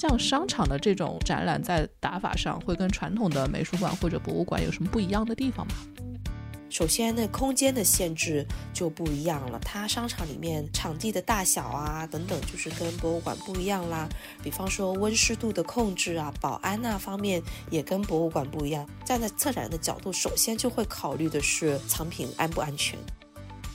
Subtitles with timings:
[0.00, 5.74] 像商场的这种展览，在打法上会跟传统的美术馆或者博物馆有什么不一样的地方吗？
[6.70, 9.60] 首先，那空间的限制就不一样了。
[9.62, 14.08] 它商场里面场地的大小啊等等，就是跟博物馆不一样啦。
[14.42, 18.88] 比方说温湿度的控制啊、保安那方面也跟博物馆不一样。
[19.04, 22.98] 站在策展人的角度，首先就会考虑的是藏品安不安全。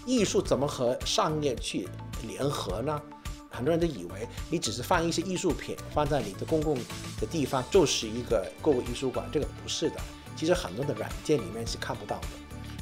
[0.08, 1.88] 艺术怎么和商业去
[2.28, 3.00] 联合呢？
[3.56, 6.76] 很多人都以为你只是放一些艺术品放在你的公共
[7.20, 9.96] 的地方就是一个购物艺术馆，这个不是的。
[10.36, 12.28] 其实很多的软件里面是看不到的。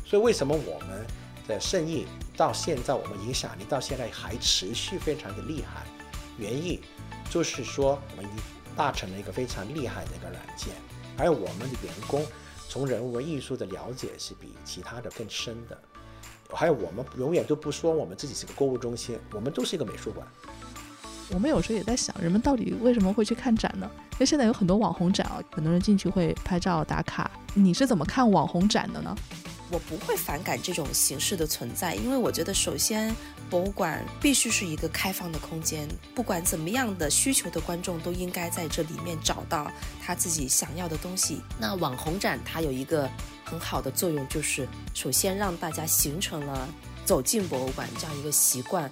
[0.05, 1.05] 所以为什么我们
[1.47, 5.85] 的生意到现在，我们影响力到现在还持续非常的厉害？
[6.37, 6.81] 原因
[7.29, 8.35] 就是说，我们已
[8.75, 10.73] 达成了一个非常厉害的一个软件，
[11.17, 12.25] 而我们的员工
[12.67, 15.77] 从人文艺术的了解是比其他的更深的。
[16.49, 20.27] 还有，我们永远都不说我们自己是个购物中心，我们都是一个美术馆。
[21.33, 23.89] 我们有时候也在想，人们到底为什么会去看展呢？
[24.11, 27.29] 因为现在有很多网红展啊，很多人进去会拍照打卡。
[27.55, 29.15] 你是怎么看网红展的呢？
[29.71, 33.13] 我不会反感这种形式的存在，因为我觉得，首先，
[33.49, 41.41] 博物馆必须是一个开放的空间，不管怎么样的需求的观众都应该在这里面找到他自己想要的东西。
[41.57, 43.09] 那网红展它有一个
[43.43, 46.69] 很好的作用，就是首先让大家形成了
[47.03, 48.91] 走进博物馆这样一个习惯。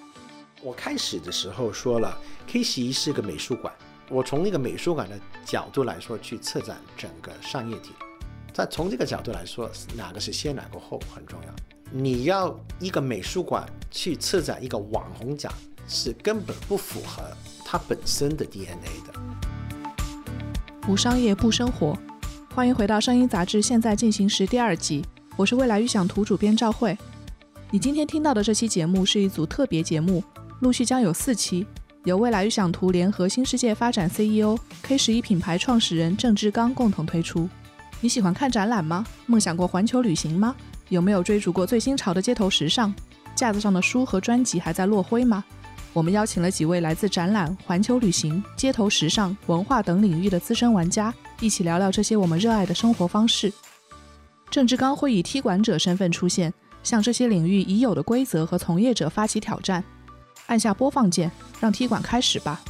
[0.64, 3.74] 我开始的时候说了，K 十一是个美术馆，
[4.10, 7.94] 我从那个美术馆的角度来说去策展整个商业体。
[8.54, 11.54] 在从这个角度来说，哪个是先哪个后很重要。
[11.92, 15.52] 你要一个美术馆去策展一个网红展，
[15.88, 17.24] 是根本不符合
[17.66, 19.20] 它本身的 DNA 的。
[20.88, 21.98] 无商业不生活，
[22.54, 25.04] 欢迎回到《声音杂志》现在进行时第二集，
[25.38, 26.96] 我是未来预想图主编赵慧。
[27.72, 30.22] 你今天听到的这期节目是一组特别节目，
[30.62, 31.66] 陆续将有四期，
[32.04, 37.50] 由未来预想图联合新世界发展 CEO K 十一品牌创始人郑志刚共同推出。
[38.00, 39.04] 你喜欢看展览吗？
[39.26, 40.56] 梦想过环球旅行吗？
[40.90, 42.94] 有没有追逐过最新潮的街头时尚？
[43.34, 45.44] 架子上的书和专辑还在落灰吗？
[45.94, 53.52] 我们邀请了几位来自展览、环球旅行、街头时尚、文化等领域的资深玩家，一起聊聊这些我们热爱的生活方式。
[54.52, 59.84] 郑志刚会以踢馆者身份出现，向这些领域已有的规则和从业者发起挑战。
[60.48, 62.62] 按下播放键，让踢馆开始吧。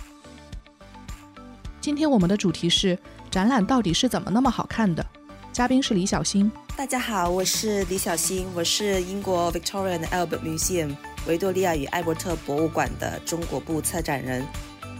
[1.79, 2.97] 今天我们的主题是：
[3.29, 5.05] 展览到底是怎么那么好看的？
[5.51, 6.51] 嘉宾是李小新。
[6.77, 10.95] 大家好，我是李小新，我是英国 Victoria and Albert Museum
[11.27, 14.45] 维多利亚与艾伯特博物馆的中国部策展人。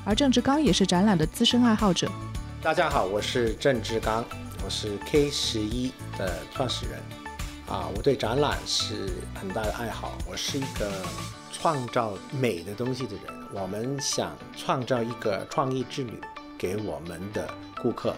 [0.04, 2.12] 而郑志刚也是展览的资深爱好者。
[2.62, 4.26] 大家好，我是郑志刚，
[4.66, 7.00] 我是 K 十一的创始人。
[7.68, 10.18] 啊，我对展览是很大的爱好。
[10.28, 10.92] 我是一个
[11.62, 13.24] 创造美的东西的人。
[13.54, 16.20] 我们想创造一个创意之旅
[16.58, 18.16] 给我们的顾客。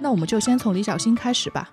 [0.00, 1.70] 那我们就先从李小新开始吧。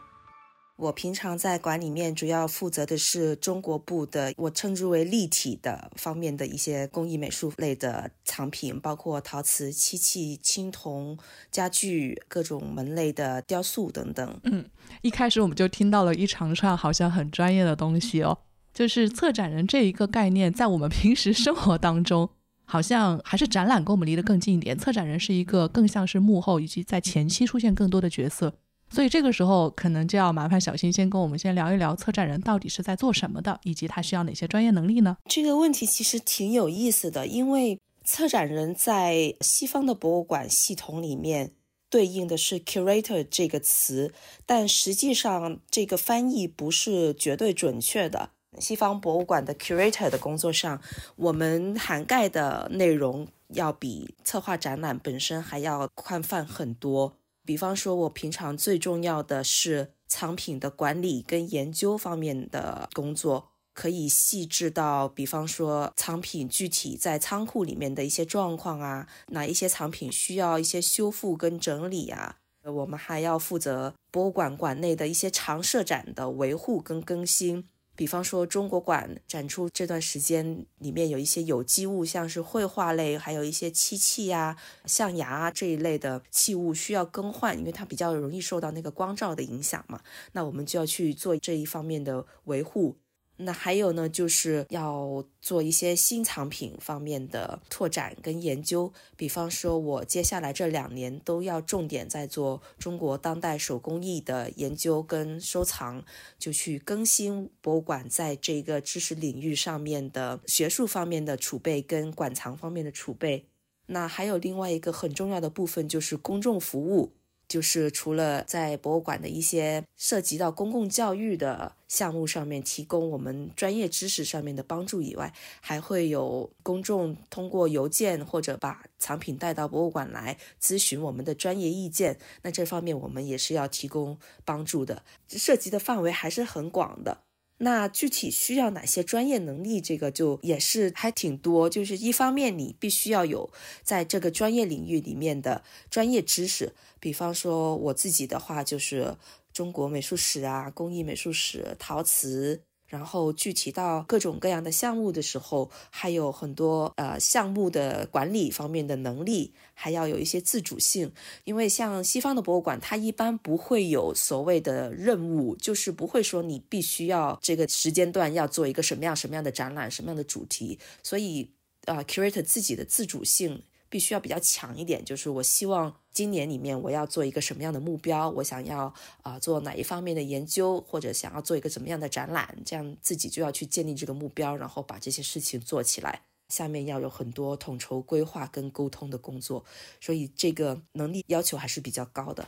[0.75, 11.17] 我平常在馆里面主要负责的是中国部的，我称之为立体的方面的一些工艺美术类的藏品，包括陶瓷、漆器、青铜、
[11.49, 14.37] 家具、各种门类的雕塑等等。
[14.43, 14.65] 嗯，
[15.01, 18.37] 一开始我们就听到了一长串好像很专业的东西哦，
[18.75, 22.29] 就是策展人这一个概念，在我们平时生活当中。
[22.67, 28.51] 好像还是展览跟我们离得更近一点，策展人是一个更像是幕后以及在前期出现更多的角色，
[28.89, 35.15] 所以这个时候可能就要麻烦小新先跟我们先聊一聊策展人到底是在做什么的，以及他需要哪些专业能力呢？
[35.29, 41.51] 这个问题其实挺有意思的，因为策展人在西方的博物馆系统里面
[41.91, 44.11] 对应的是 curator 这个词，
[44.47, 48.31] 但实际上这个翻译不是绝对准确的。
[48.59, 50.81] 西方博物馆的 curator 的工作上，
[51.15, 57.17] 我们涵盖的内容要比策划展览本身还要宽泛很多。
[57.45, 72.37] 比方说，我平常最重要的是藏品的管理跟研究方面的工作，可以细致到，比方说藏品具体在仓库里面的一些状况啊，哪一些藏品需要一些修复跟整理啊。
[72.63, 77.67] 我们还要负责博物馆馆内的一些常设展的维护跟更新。
[77.95, 90.01] 比方说，中国馆展出这段时间里面有一些有机物，像是绘画类，还有一些漆器呀、象牙啊这一类的器物需要更换，因为它比较容易受到那个光照的影响嘛，
[90.33, 92.97] 那我们就要去做这一方面的维护。
[93.37, 98.93] 那还有呢，就是要做一些新藏品方面的拓展跟研究。
[99.17, 106.01] 比方说，我接下来这两年都要重点在做中国当代手工艺的研究跟收藏，
[106.39, 113.47] 就去更新博物馆在这个知识领域上面的学术方面的储备跟馆藏方面的储备。
[113.87, 117.11] 那还有另外一个很重要的部分就是公众服务。
[117.47, 132.17] 就是除了在博物馆的一些涉及到公共教育的项目上面提供我们专业知识上面的帮助以外，还会有公众通过邮件或者把藏品带到博物馆来咨询我们的专业意见。
[132.41, 137.24] 那这方面我们也是要提供帮助的，涉及的范围还是很广的。
[137.57, 139.79] 那具体需要哪些专业能力？
[139.79, 141.69] 这个就也是还挺多。
[141.69, 143.49] 就是一方面，你必须要有
[143.81, 146.73] 在这个专业领域里面的专业知识。
[146.99, 149.15] 比方说我自己的话，就是
[149.53, 152.63] 中国美术史啊、工艺美术史、陶瓷。
[152.95, 161.11] 然后具体到各种各样的项目的时候，还有很多呃项目的管理方面的能力，还要有一些自主性。
[161.43, 170.79] 因为像西方的博物馆，它一般不会有所谓的任务，就是不会说你必须要这个时间段要做一个什么样什么样的展览，什么样的主题。
[171.03, 171.51] 所以，
[171.83, 173.61] 呃，curator 自己的自主性。
[173.89, 186.21] 必须要比较强一点，就是我希望今年里面我要做一个什么样的目标，我想要啊做哪一方面的研究，或者想要做一个怎么样的展览，这样自己就要去建立这个目标，然后把这些事情做起来。
[186.49, 189.65] 下面要有很多统筹规划跟沟通的工作，
[189.99, 192.47] 所以这个能力要求还是比较高的。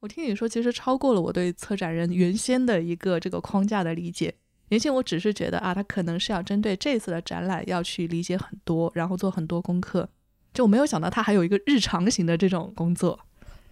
[0.00, 4.34] 我听你说，其实超过了我对策展人原先的一个这个框架的理解。
[4.68, 10.06] 原先我只是觉得啊，他可能是要针对这次的展览要去理解很多，然后做很多功课。
[10.54, 13.20] 就我没有想到，他还有一个日常型的这种工作。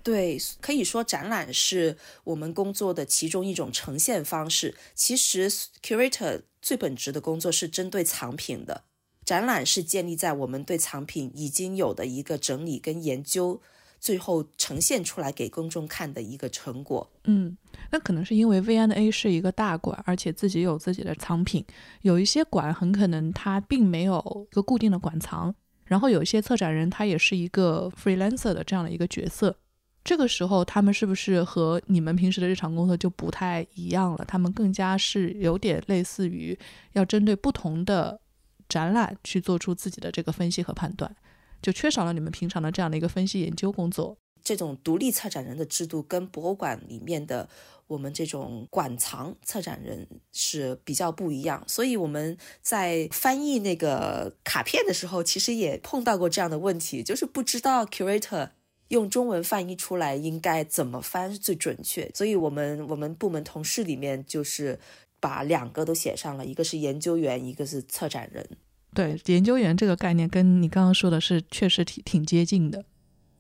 [0.03, 4.77] 对，可以说展览是我们工作的其中一种呈现方式。
[4.95, 5.51] 其实
[5.83, 8.85] ，curator 最本质的工作是针对藏品的，
[9.25, 13.61] 展览是建立在我们对藏品已经有的一个整理跟研究，
[13.99, 17.11] 最后呈现出来给公众看的一个成果。
[17.25, 17.59] 嗯，
[17.91, 21.65] 那可能是因为 V&A 是一个大馆，而且自己有自己的藏品，
[22.03, 25.53] 有一些馆很可能它并没有一个固定的馆藏。
[25.87, 29.57] 然后有一些策展人，他也是一个 freelancer 的这样的一个角色，
[30.05, 34.25] 这个时候他们是不是和你们平时的日常工作就不太一样了？
[34.27, 36.59] 他们更加是有点类似于
[36.93, 38.21] 要针对不同的
[38.69, 41.15] 展览去做出自己的这个分析和判断，
[41.63, 44.19] 就缺少了你们平常的这样的一个分析研究工作。
[44.47, 47.49] 这种独立策展人的制度跟博物馆里面的。
[47.89, 58.51] 我们这种馆藏策展人是比较不一样，所以我们在翻译那个卡片的时候，其实也碰到过这样的问题，就是不知道 curator
[58.89, 62.11] 用中文翻译出来应该怎么翻最准确。
[62.13, 64.81] 所以我们我们部门同事里面就是
[65.21, 68.45] 把两个都写上了，一个是研究员，一个是策展人。
[68.93, 72.85] 对，研究员这个概念跟你刚刚说的是确实挺挺接近的。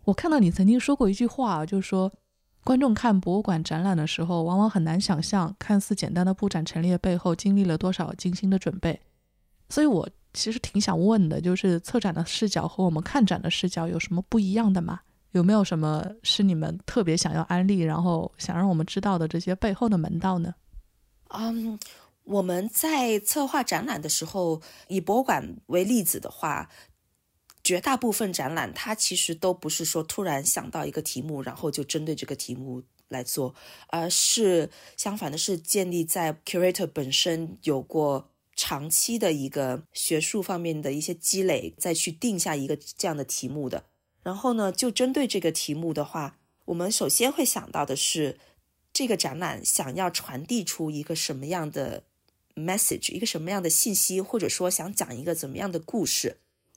[0.06, 2.10] 我看到你曾经说过一句话，就是说。
[2.64, 9.00] 观众看博物馆展览的时候，往往很难想象看似简单的布展陈列背后经历了多少精心的准备。
[9.68, 14.98] 所以我其实挺想问的，就是策展的视角和我们看展的视角有什么不一样的吗？
[15.30, 20.52] 有没有什么是你们特别想要安利，然后想让我们知道的这些背后的门道呢？
[21.28, 21.78] 嗯，
[22.24, 26.68] 我们在策划展览的时候，以博物馆为例子的话。
[27.66, 33.56] 绝大部分展览，它其实都不是说突然想到一个题目，然后就针对这个题目来做，
[33.88, 43.82] 而是相反的，是建立在 curator 本身有过长期的一个学术方面的一些积累，再去定下一个这样的题目的。
[44.22, 48.38] 然后呢，就针对这个题目的话，我们首先会想到的是，
[48.92, 52.04] 这个展览想要传递出一个什么样的
[52.54, 56.36] message，一个什么样的信息，或者说想讲一个怎么样的故事。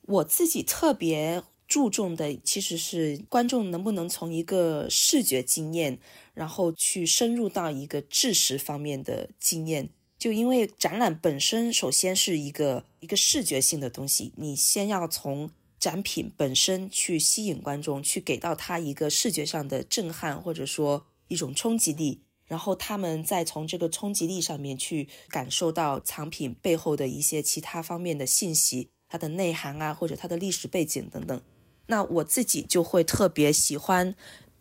[0.10, 6.00] 我自己特别注重的其实是观众能不能从一个视觉经验，
[6.34, 9.90] 然后去深入到一个知识方面的经验。
[10.18, 28.90] 就因为展览本身首先是一个一个视觉性的东西，你先要从展品本身去吸引观众，去给到他一个视觉上的震撼，或者说一种冲击力，然后他们再从这个冲击力上面去感受到藏品背后的一些其他方面的信息。
[29.10, 31.42] 它的内涵啊，或者它的历史背景等等，
[31.88, 34.16] 那我自己就会特别喜欢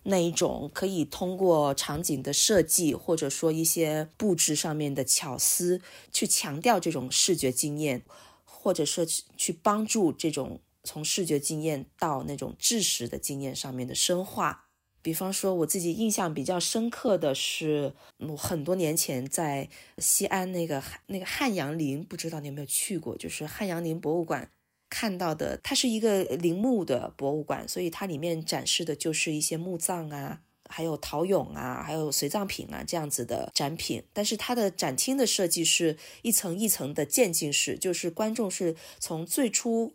[0.04, 8.02] 那一种可以通过场景的设计，或者说一些布置上面的巧思，去强调这种视觉经验，
[8.44, 14.67] 或者说去去帮助这种从视觉经验到那种知识的经验上面的深化。
[15.08, 23.16] 比方说，我自己印象比较深刻的是，我很多年前在西安那个那个汉阳陵，不知道你有没有去过？
[23.16, 24.50] 就是汉阳陵博物馆
[24.90, 34.02] 看到的，它是一个陵墓的博物馆，所以它里面展示的就是一些墓葬啊，还有陶俑啊，还有随葬品啊这样子的展品。
[34.12, 39.94] 但是它的展厅的设计是一层一层的渐进式，就是观众是从最初。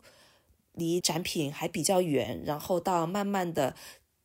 [0.76, 3.76] 离展品还比较远，然后到慢慢的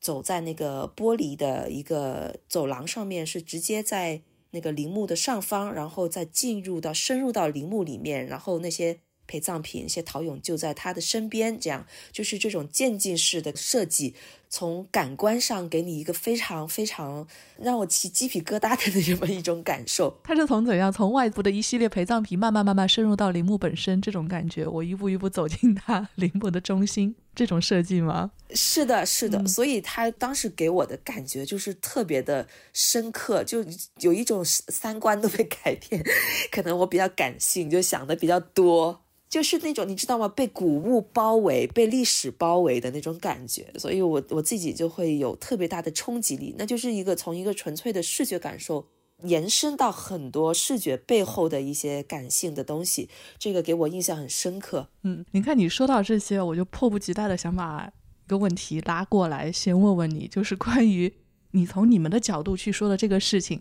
[0.00, 9.00] 走在那个玻璃的一个走廊上面，是直接在那个陵墓的上方，然后再进入到深入到陵墓里面，然后那些。
[9.30, 14.14] 陪葬品，一些陶俑就在他的身边，这样就是这种渐进式的设计，
[14.48, 17.26] 从感官上给你一个非常非常
[17.58, 20.18] 让我起鸡皮疙瘩的 这么一种感受。
[20.24, 28.30] 它是从怎样从外部的一系列陪葬品慢慢慢慢深入到陵墓本身这种感觉，我一步一步走进它 陵墓的中心，这种设计吗？
[28.54, 29.46] 是的，是的。
[29.46, 33.64] 所以他当时给我的感觉就是特别的深刻，就
[34.00, 36.02] 有一种三观都被改变。
[36.50, 39.02] 可能我比较感性，就想的比较多。
[39.28, 40.26] 就是那种你知道吗？
[40.26, 46.54] 被古物包围、被历史包围的那种感觉，所以我我自己就会有特别大的冲击力。
[46.58, 48.86] 那就是一个从一个纯粹的视觉感受
[49.24, 54.88] 延伸到很多视觉背后的一些感性的东西，这个给我印象很深刻。
[55.02, 57.92] 嗯，你看你说到这些，我就迫不及待的想把
[58.24, 61.12] 一个问题拉过来，先问问你，就是关于
[61.50, 63.60] 你从你们的角度去说的这个事情。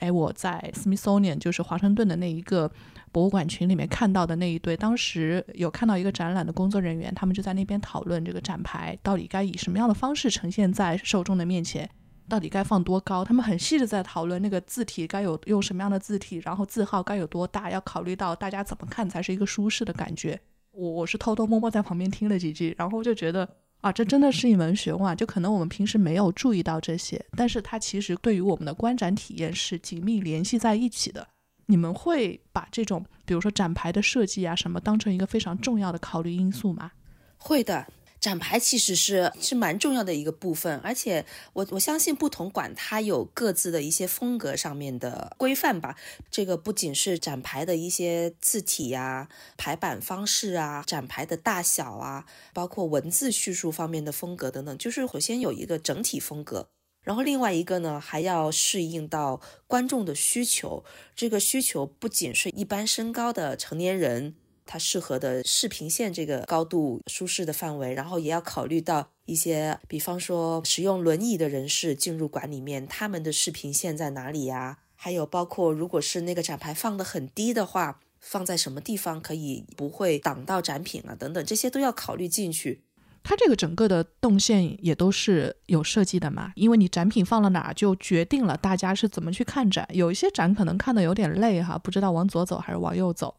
[0.00, 2.70] 哎，我在 Smithsonian，就是华盛顿的那一个。
[3.16, 11.88] 博物馆群里面看到的那一对，当时有看到一个展览的工作人员，他们就在那边讨论这个展牌到底该以什么样的方式呈现在受众的面前，
[12.28, 13.24] 到底该放多高。
[13.24, 20.38] 他们很细的在讨论那个字体该有用什么样的字体，然后字号该有多大，要考虑到大家怎么看才是一个舒适的感觉。
[20.72, 23.48] 我我是偷偷摸摸在旁边听了几句，然后就觉得
[23.80, 25.16] 啊，这真的是一门学问。
[25.16, 31.26] 就可能我们平时没有注意到这些，但是它其实对于我们的观展体验是紧密联系在一起的。
[31.66, 36.92] 你们会把这种，比如说展牌的设计啊什么，当成一个非常重要的考虑因素吗？
[37.36, 37.86] 会的，
[38.18, 45.96] 展牌其实是是蛮重要的一个部分，而且我我相信不同馆它有各自的一些风格上面的规范吧。
[46.30, 56.68] 这个不仅是展牌的一些字体呀、排版方式啊、展牌的大小啊，包括文字叙述方面的风格等等，就是首先有一个整体风格。
[57.06, 60.84] 然后另外一个呢，还要适应到观众的需求。
[61.14, 64.34] 这个需求不仅是一般身高的成年人，
[64.64, 74.78] 他适合的视频线这个高度舒适的范围，然后也要考虑到一些，比方说使用轮椅的人士进入馆里面，他们的视频线在哪里呀？
[74.96, 81.14] 还有包括如果是那个展牌放的很低的话，放在什么地方可以不会挡到展品啊？
[81.14, 82.82] 等等，这些都要考虑进去。
[83.28, 89.84] 它这个整个的动线也都是有设计的嘛，因为你展品放了哪，就决定了大家是怎么去看展。
[89.92, 93.34] 有一些展可能看的有点累哈，不知道往左走还是往右走。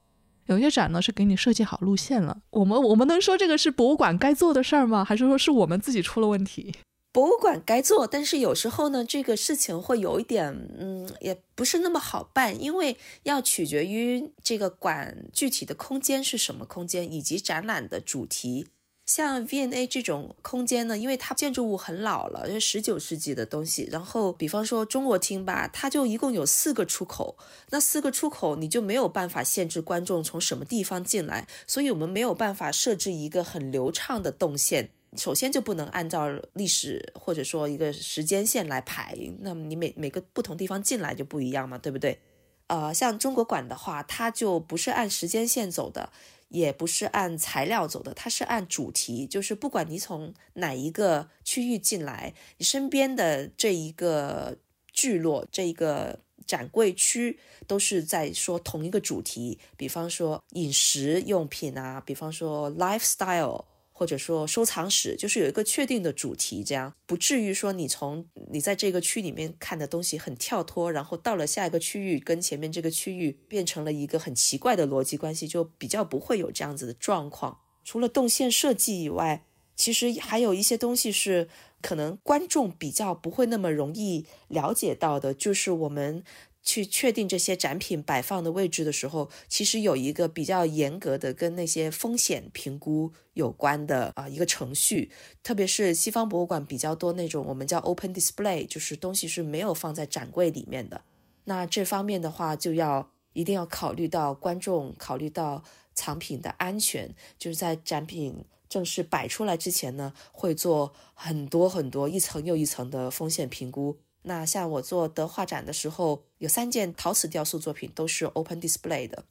[0.47, 2.37] 有些展呢是给你设计好路线了。
[2.49, 5.05] 我们我们能说这个是博物馆该做的事儿吗？
[5.05, 6.73] 还是说是我们自己出了问题？
[7.13, 18.67] 博物馆该做，但是有时候呢，这个事情会有一点，嗯，也不是那么好办，因为要取决于这个馆具体的空间是什么空间，以及展览的主题。
[19.07, 23.87] 像 V&A 这种空间呢，因为它建筑物很老了，是十九世纪的东西。
[23.89, 27.37] 然后，比方说中国厅吧，它就一共有四个出口，
[27.69, 34.89] 那四个出口你就没有办法限制观众从什么地方进来，所以我们没有办法设置一个很流畅的动线。
[35.15, 42.19] 首先就不能按照历史或者说一个时间线来排，那么你每每个不同地方进来就不一样嘛，对不对？
[42.67, 46.09] 呃，像中国馆的话，它就不是按时间线走的。
[46.49, 54.57] 也不是按材料走的，它是按主题，就是不管你从哪一个区域进来，你身边的这一个
[54.91, 59.59] 聚落、这一个展柜区，都是在说同一个主题。
[59.75, 63.65] 比方说饮食用品啊，比方说 lifestyle。
[63.97, 77.61] 或者说收藏史就是有一个确定的主题，这样不至于说你从你在这个区里面看的东西很跳脱，然后到了下一个区域跟前面这个区域变成了一个很奇怪的逻辑关系，就比较不会有这样子的状况。
[77.83, 81.49] 除了动线设计以外，其实还有一些东西是
[81.81, 86.23] 可能观众比较不会那么容易了解到的，就是我们。
[86.67, 95.09] 去确定这些展品摆放的位置的时候，其实有一个比较严格的跟那些风险评估有关的啊一个程序，
[95.41, 101.03] 特别是西方博物馆比较多那种我们叫 open display，就是东西是没有放在展柜里面的。
[101.45, 113.97] 那这方面的话，就要一定要考虑到观众，考虑到藏品的安全，就是在展品正式摆出来之前呢，会做很多很多一层又一层的风险评估。
[114.27, 119.23] 那像我做德画展的时候，有三件陶瓷雕塑作品都是 open display 的。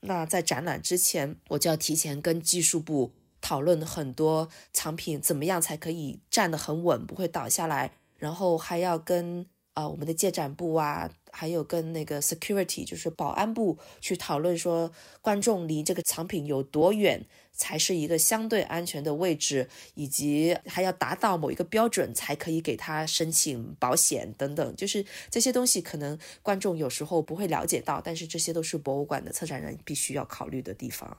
[0.00, 7.92] 那在展览之前，我就要提前跟技术部讨论很多藏品怎么样才可以站得很稳，不会倒下来。
[8.18, 17.24] 然后还要跟啊我们的借展部啊，还有跟那个 security，就是保安部去讨论说，观众离这个藏品有多远
[17.56, 24.76] 才是一个相对安全的位置，以及还要达到某一个标准才可以给他申请保险等等。
[24.76, 31.16] 就是这些东西可能观众有时候不会了解到，但是这些都是博物馆的策展人必须要考虑的地方。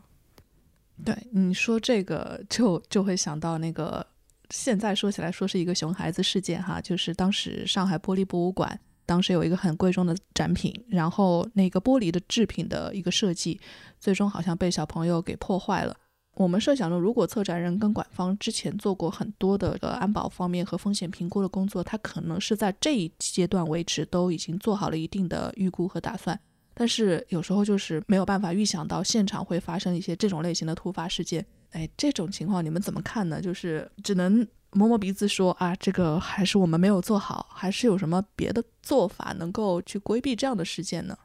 [1.04, 4.06] 对你说这个，就就会想到那个。
[4.50, 13.60] 现在说起来，说是一个熊孩子事件哈，就是当时上海玻璃博物馆当时有一个很贵重的展品，然后那个玻璃的制品的一个设计，
[14.00, 15.98] 最终好像被小朋友给破坏了。
[16.38, 26.40] 我们设想着，如果策展人跟馆方之前做过很多的安保方面和风险评估的工作，他可能是在这一阶段为止都已经做好了一定的预估和打算。
[26.76, 31.44] 但是有时候就是没有办法预想到现场会发生一些这种类型的突发事件。
[31.72, 33.42] 哎，这种情况你们怎么看呢？
[33.42, 41.18] 就是只能摸摸鼻子说啊，这个还是我们没有做好，还是有什么别的做法能够去规避这样的事件呢？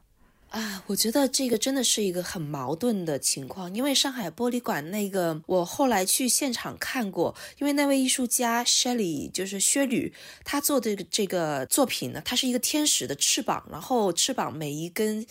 [0.53, 10.13] 啊，我觉得这个真的是一个很矛盾的情况，因为上海玻璃馆那个，我后来去现场看过，因为那位艺术家 Shelly 就是薛吕，
[10.45, 15.25] 他做的这个作品呢，它是一个天使的翅膀，然后翅膀每一根。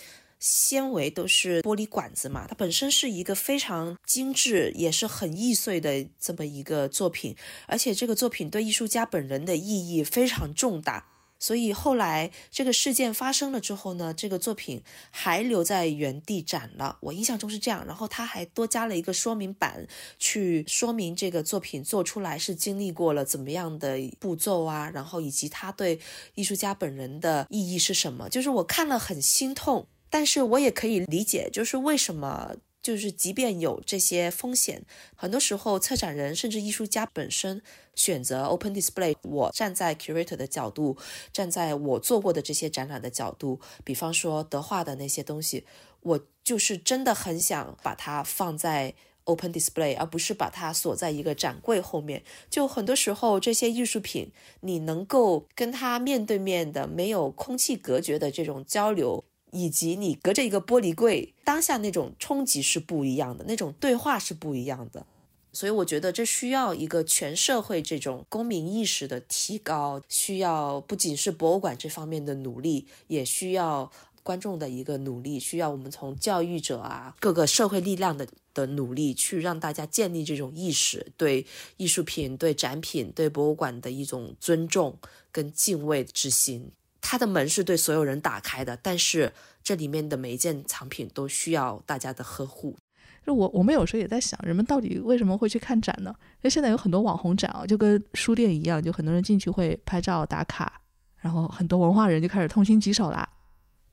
[0.45, 7.37] 纤维都是玻璃管子嘛，它本身是一个非常精致，也是很易碎的这么一个作品，
[7.69, 11.07] 而且这个作品对艺术家本人的意义非常重大，
[11.43, 14.81] 所以后来这个事件发生了之后呢，这个作品
[15.11, 19.89] 还留在原地展了，我印象中是这样，然后他还多加了一个说明版，
[20.21, 25.99] 去说明这个作品做出来是经历过了怎么样的步骤啊，然后以及他对
[26.37, 29.89] 艺术家本人的意义是什么，就是我看了很心痛。
[30.15, 34.85] 但是我也可以理解，就是为什么，就是即便有这些风险，
[35.15, 37.63] 很多时候策展人甚至艺术家本身
[37.95, 39.15] 选择 open display。
[39.23, 40.97] 我站在 curator 的角度，
[41.33, 45.65] 站在我做过的这些展览的角度，比方说德化的那些东西，
[46.01, 52.25] 我就是真的很想把它放在 open display，而不是把它锁在一个展柜后面。
[52.51, 59.25] 就很多时候，这些艺术品，你能够跟它面对面的，没有空气隔绝的这种交流。
[59.53, 65.07] 以及你隔着一个玻璃柜，当下那种冲击是不一样的，那种对话是不一样的，
[65.53, 81.45] 所以我觉得这需要一个全社会这种公民意识的提高，需要不仅是博物馆这方面的努力，也需要观众的一个努力，需要我们从教育者啊各个社会力量的的努力，去让大家建立这种意识，对
[81.77, 84.97] 艺术品、对展品、对博物馆的一种尊重
[85.31, 86.71] 跟敬畏之心。
[87.03, 89.31] 它的门是对所有人打开的，但是
[89.63, 92.79] 这里面的每一件藏品都需要大家的呵护。
[93.27, 96.15] 就我我们有时候也在想，人们到底为什么会去看展呢？
[96.37, 100.81] 因为现在有很多网红展啊，就跟书店一样，就很多人进去会拍照打卡，
[101.21, 103.29] 然后很多文化人就开始痛心疾首啦。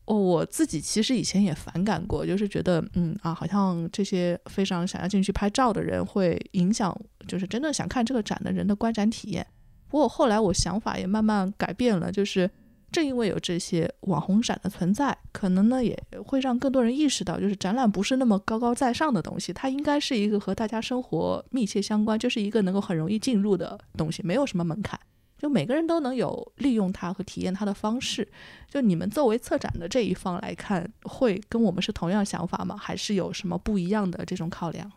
[0.06, 6.96] 哦，我自己其实以前也反感过，就是觉得嗯啊，好像这些非常想要进去拍照的人会影响，
[7.28, 9.46] 就是真正想看这个展的人的观展体验。
[9.88, 12.50] 不过后来我想法也慢慢改变了，就是。
[12.92, 25.00] 正因为有这些网红展的存在，可能呢也会让更多人意识到，就是展览不是那么高高在上的东西，它应该是一个和大家生活密切相关，就是一个能够很容易进入的东西，没有什么门槛，
[25.38, 28.28] 就每个人都能有利用它和体验它的方式。
[28.70, 32.76] 就你们作为策展的这一方来看，会跟我们是同样想法吗？
[32.76, 34.92] 还是有什么不一样的这种考量？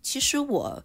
[0.00, 0.82] 其实我。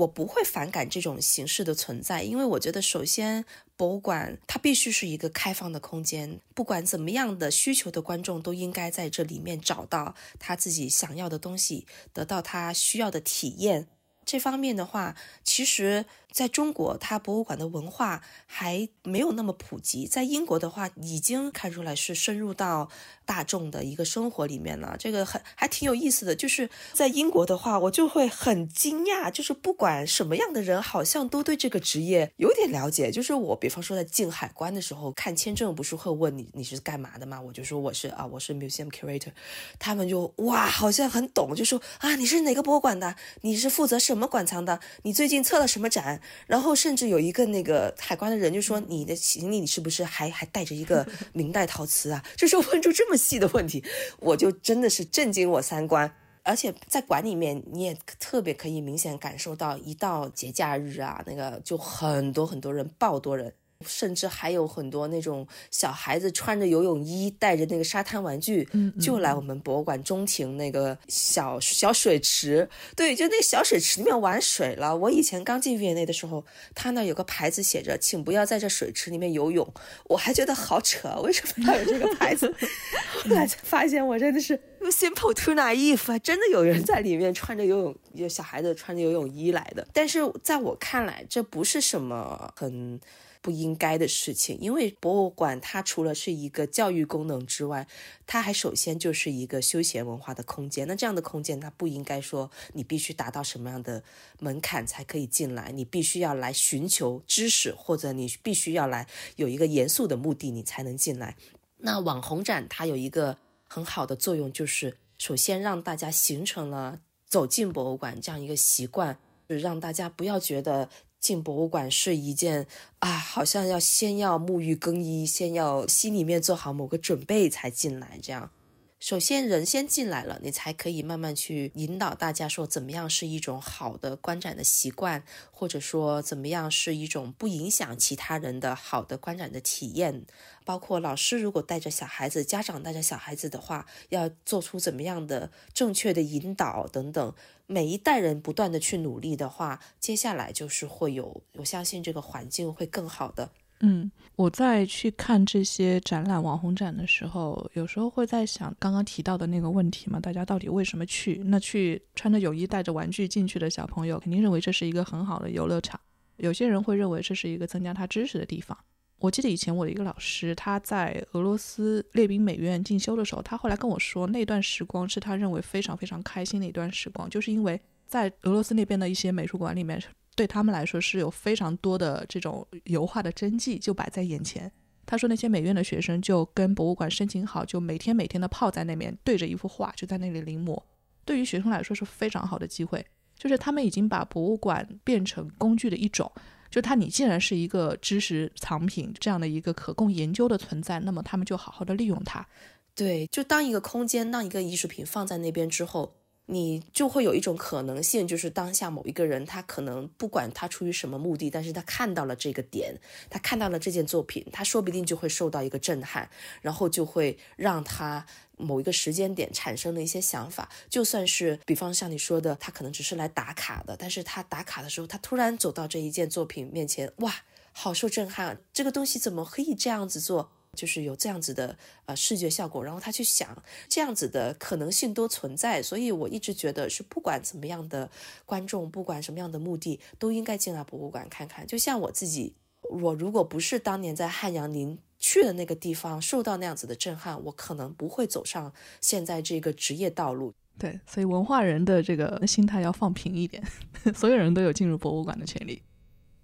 [0.00, 3.44] 我不会反感这种形式的存在，因为我觉得，首先，
[3.76, 13.88] 博物馆它必须是一个开放的空间，不管怎么样的需求的观众都应该在这里面找到他自己想要的东西，得到他需要的体验。
[14.30, 16.04] 这方面的话，其实。
[16.32, 20.06] 在中国，它博物馆的文化还没有那么普及。
[20.06, 22.88] 在英国的话，已经看出来是深入到
[23.24, 24.94] 大众的一个生活里面了。
[24.96, 26.36] 这个很还挺有意思的。
[26.36, 33.10] 就是在英国的话，我就会很惊讶，就是不管什么样的人，好像都对这个职业有点了解。
[33.10, 37.40] 就是我，比方说在进海关的时候看签证，不是会问你你是干嘛的吗？
[37.40, 39.32] 我就说我是啊，我是 museum curator。
[39.80, 43.16] 他们就哇，好像很懂，就说啊，你是哪个博物馆的？
[43.40, 44.80] 你是负责什么馆藏的？
[45.02, 46.20] 你最近策了什么展？
[46.46, 53.84] 然后甚至有一个那个海关的人就说：“你的行李你是不是还还带着一个明代陶瓷啊？” 就是问出这么细的问题，
[54.18, 56.12] 我就真的是震惊我三观。
[56.42, 63.52] 而且在馆里面，你也特别可以明显感受到，一到节假日啊，那个就很多很多人，爆多人。
[63.86, 72.68] 甚至还有很多那种小孩子穿着游泳衣，带着那个沙滩玩具，嗯，就来我们博物馆中庭那个小小水池。
[72.94, 74.94] 对，就那个小水池里面玩水了。
[74.94, 79.66] 我以前刚进 V&A 的时候，他那有个牌子写着“请不要在这水池里面游泳”，
[80.08, 82.54] 我还觉得好扯，为什么要有这个牌子？
[83.24, 84.60] 后来才发现，我真的是
[84.92, 89.86] simple too naive，真的有人在里面穿着游泳，有小孩子穿着游泳衣来的。
[89.94, 93.00] 但是在我看来，这不是什么很。
[93.42, 97.86] 不应该的事情，因为博物馆它除了是一个教育功能之外，
[98.26, 100.86] 它还首先就是一个休闲文化的空间。
[100.86, 104.02] 那这样的空间，它不应该说你必须达到什么样的
[104.40, 111.36] 门槛才可以进来，你必须要来寻求知识，或者你必须要来有一个严肃的目的，你才能进来。
[111.78, 120.90] 那网红展它有一个很好的作用，就是首先让大家形成了走进博物馆这样一个习惯，是让大家不要觉得。
[121.20, 122.66] 进博物馆是一件
[123.00, 128.18] 啊，好像要先要沐浴更衣，先要心里面做好某个准备才进来。
[128.22, 128.50] 这样，
[128.98, 140.24] 首先人先进来了，你才可以慢慢去引导大家说怎么样是一种好的观展的习惯，或者说怎么样是一种不影响其他人的好的观展的体验。
[140.64, 147.34] 包括老师如果带着小孩子，家长带着小孩子的话，要做出怎么样的正确的引导等等。
[147.70, 153.48] 每一代人不断的去努力的话，接下来就是会有，我相信这个环境会更好的。
[153.78, 161.40] 嗯，我在去看这些展览、网红展的时候，有时候会在想刚刚提到的那个问题嘛，大家到底为什么去？
[161.46, 165.98] 那去穿着泳衣带着玩具进去的小朋友，肯定认为这是一个很好的游乐场。
[166.38, 168.76] 有些人会认为这是一个增加他知识的地方。
[169.20, 180.02] 我记得以前我的一个老师，他在俄罗斯列宾美院进修的时候，他后来跟我说，那段时光是他认为非常非常开心的一段时光，就是因为在俄罗斯那边的一些美术馆里面，
[180.34, 184.72] 对他们来说是有非常多的这种油画的真迹就摆在眼前。
[185.04, 190.82] 他说那些美院的学生就跟博物馆申请好，就每天每天的泡在那边，对着一幅画就在那里临摹。
[191.26, 193.04] 对于学生来说是非常好的机会，
[193.36, 196.32] 就是他们已经把博物馆变成工具的一种。
[196.70, 202.46] 就它，你既然是一个知识藏品这样的一个可供研究的存在，那么他们就好好的利用它。
[202.94, 206.14] 对，就当一个空间，当一个艺术品放在那边之后。
[206.52, 212.92] 你就会有一种可能性，就是当下某一个人，他可能不管他出于什么目的，但是他看到了这个点，
[213.30, 216.28] 他看到了这件作品，他说不定就会受到一个震撼，
[216.60, 220.68] 然后就会让他某一个时间点产生了一些想法。
[220.88, 227.32] 就算是比方像你说的，他可能只是来打卡的，但是他打卡的时候，他突然走到这一件作品面前，哇，
[227.70, 230.50] 好受震撼，这个东西怎么可以这样子做？
[230.76, 238.10] 就是有这样子的呃视觉效果，然后他去想这样子的可能性都存在，所以我一直觉得是不管怎么样的
[238.46, 241.66] 观众，不管什么样的目的，都应该进来博物馆看看。
[241.66, 242.54] 就像我自己，
[242.88, 250.54] 我如果不是当年在汉阳您去的那个地方受到那样子的震撼，我可能不会走上现在这个职业道路。
[250.78, 253.62] 对，所以文化人的这个心态要放平一点，
[254.14, 255.82] 所有人都有进入博物馆的权利，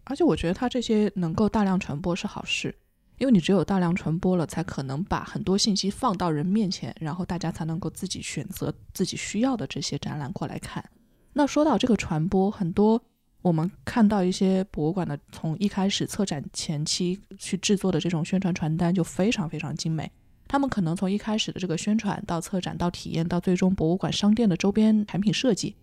[0.05, 2.75] 而且我觉得他这些能够大量传播是好事。
[3.19, 10.85] 因为你只有大量传播了，才可能把很多信息放到人面前，然后大家才能够自己选择自己需要的这些展览过来看。
[11.33, 13.03] 那说到这个传播，很多
[13.43, 20.11] 我们看到一些博物馆的从一开始策展前期去制作的这种宣传传单就非常非常精美。
[20.49, 25.77] 他们可能从一开始的这个宣传到策展到体验到最终博物馆商店的周边产品设计，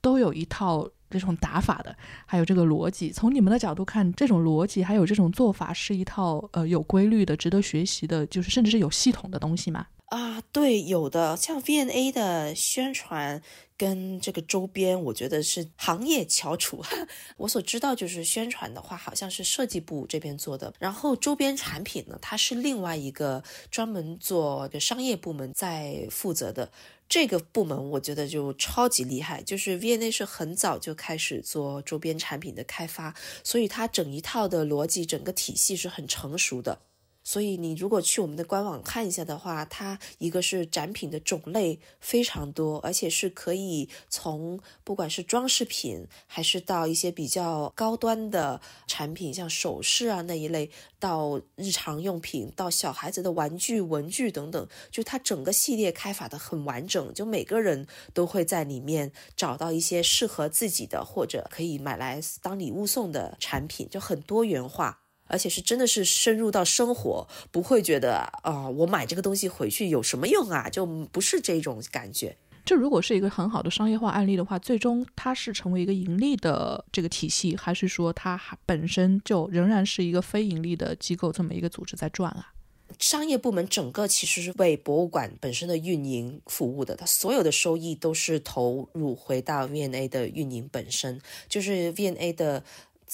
[0.00, 0.88] 都有一套。
[1.18, 1.96] 这种打法的，
[2.26, 9.86] 还有这个逻辑，从你们的角度看，这种逻辑还有这种做法是一套呃有规律的、值得学习的，就是甚至是有系统的东西吗？
[10.06, 13.42] 啊，对，有的，像 VNA 的宣传
[13.76, 16.84] 跟这个周边，我觉得是行业翘楚。
[17.38, 26.70] 我所知道就是宣传的话，好像是设计部这边做的，然后周边产品呢，它是另外一个专门做商业部门在负责的。
[27.14, 36.80] 这个部门我觉得就超级厉害，就是 V N A 是很早就开始做周边产品的开发，所以它整一套的逻辑、整个体系是很成熟的。
[37.24, 65.00] 所以你如果去我们的官网看一下的话，它一个是展品的种类非常多，而且是可以从不管是装饰品，还是到一些比较高端的产品，像首饰啊那一类，到日常用品，到小孩子的玩具、文具等等，就它整个系列开发的很完整，就每个人都会在里面找到一些适合自己的或者可以买来当礼物送的产品，就很多元化。
[65.34, 70.70] 而且是真的是深入到生活，不会觉得啊，我买这个东西回去有什么用啊？
[70.70, 72.36] 就不是这种感觉。
[72.64, 82.52] 这如果是一个很好的商业化案例的话，最终它是成为一个盈利的这个体系，还是说它本身就仍然是一个非盈利的机构这么一个组织在转啊？
[83.00, 92.62] 商业部门整个其实是为博物馆本身的运营服务的，它所有的收益都是投入回到 V&A 的运营本身，就是 V&A 的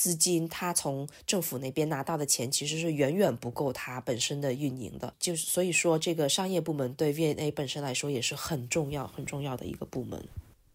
[0.00, 10.18] 资金，他从政府那边拿到的钱其实是远远不够他本身的运营的，就是所以说这个商业部门对 V&A 本身来说也是很重要、很重要的一个部门。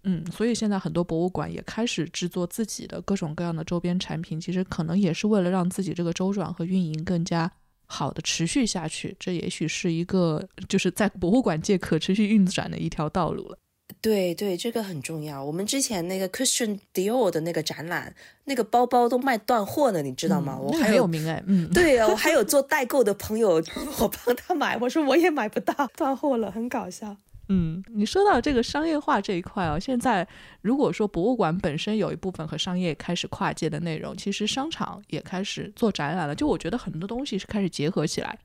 [0.04, 7.52] 嗯，所以现在很多博物馆也开始制作自己的各种各样的周边产品，其实可能也是为了让自己这个周转和运营更加。
[7.88, 13.58] 好的，持续下去，这也许是一个就是在博物馆界可持续运转的一条道路了。
[14.02, 15.44] 对对，这个很重要。
[15.44, 20.58] 我们之前那个 Christian Dior 的那个展览，那个包包都卖断货了，你知道吗？
[20.60, 23.64] 我很有名哎，嗯， 对啊，我还有做代购的朋友，
[24.00, 27.16] 我帮他买，我说我也买不到，断货了，很搞笑。
[27.48, 30.28] 嗯，你说到这个商业化这一块啊，现在
[30.62, 36.34] 如果说博物馆本身有一部分和商业开始跨界的内容，其实商场也开始做展览了。
[36.34, 38.38] 就我觉得很多东西是开始结合起来。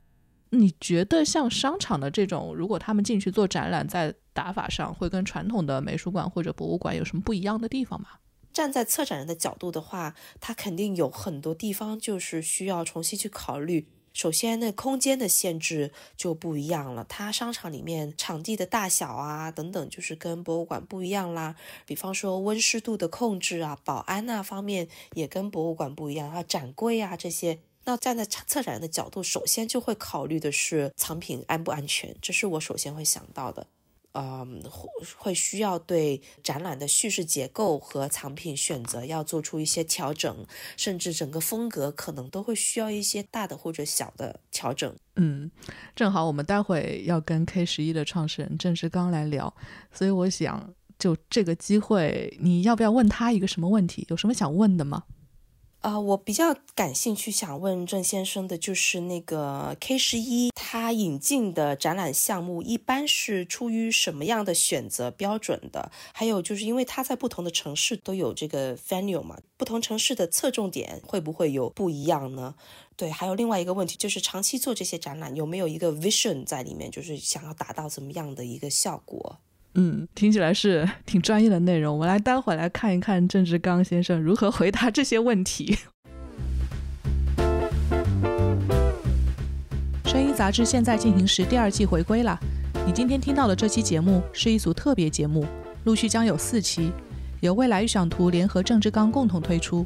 [0.51, 8.07] 你觉得像商场的这种，如果他们进去做展览，在打法上会跟传统的美术馆或者博物馆有什么不一样的地方吗？
[8.53, 13.87] 站在策展人的角度的话，他肯定有很多地方就是需要重新去考虑。
[14.13, 17.05] 首先，那空间的限制就不一样了。
[17.07, 21.55] 它商场里面场地的大小啊，等等，就是跟博物馆不一样啦。
[21.85, 27.59] 比方说温湿度的控制啊，保安那方面也跟博物馆不一样啊，展柜啊这些。
[27.83, 33.67] 那站在策展人的角度，首先就会考虑的是藏品安不安全，这是我首先会想到的。
[34.13, 34.61] 嗯，
[35.17, 44.93] 会需要对展览的叙事结构和藏品选择要做出一些调整，甚至整个风格可能都会需要一些大的或者小的调整。
[45.15, 45.49] 嗯，
[45.95, 49.53] 正好我们待会要跟 K 十一的创始人郑志刚来聊，
[49.93, 54.05] 所以我想就这个机会，你要不要问他一个什么问题？
[54.09, 55.05] 有什么想问的吗？
[55.81, 65.91] 啊，我比较感兴趣，想问郑先生的就是那个 K 十一，他引进的展览项目一般是出于什么样的选择标准的？
[66.13, 72.53] 还有就是因为他在不同的城市都有这个 venue 嘛，不同城市的侧重点会不会有不一样呢？
[72.95, 79.39] 对，还有另外一个问题就是长期做这些展览有没有一个 vision 在里面，就是想要达到怎么样的一个效果？
[79.75, 81.93] 嗯，听起来是挺专业的内容。
[81.93, 85.77] 我们来待会儿来看一看郑志刚先生如何回答这些问题。
[90.05, 92.37] 声音杂志现在进行时第二季回归了。
[92.85, 95.45] 你今天听到的这期节目是一组特别节目，
[95.85, 96.91] 陆续将有四期，
[97.39, 99.85] 由未来预想图联合郑志刚共同推出。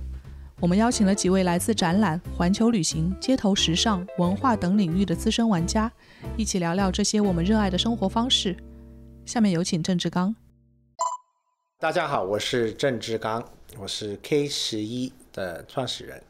[0.60, 5.92] 我们邀请了几位来自展览、环球旅行、街头时尚、文化等领域的资深玩家，
[6.38, 8.56] 一起聊聊这些我们热爱的生活方式。
[9.26, 10.36] 下面有请郑志刚。
[11.80, 13.44] 大家好，我是郑志刚，
[13.80, 16.22] 我是 K 十一的创始人。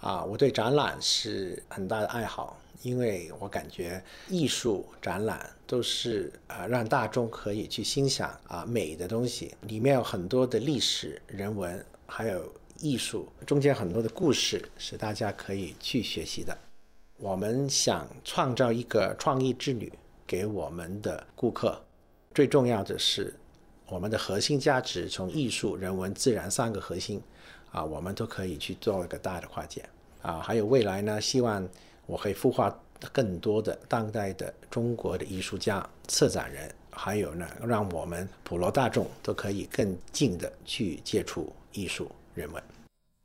[0.00, 16.56] 啊，我对展览是很大的爱好，因为我感觉艺术展览都是啊让大众可以去欣赏啊美的东西，里面有很多的历史、人文，还有艺术，中间很多的故事是大家可以去学习的。
[17.16, 19.90] 我们想创造一个创意之旅
[20.26, 21.82] 给我们的顾客。
[22.34, 23.34] 最重要的是，
[23.88, 27.20] 我们的核心价值从艺术、人文、自然三个核心，
[27.72, 29.84] 啊，我们都可以去做一个大的跨界，
[30.22, 31.68] 啊，还有未来呢，希望
[32.06, 32.78] 我可以孵化
[33.12, 42.62] 更多的当代的中国的艺术家、策展人，还有呢，让我们普罗大众都可以更近的去接触艺术、人文。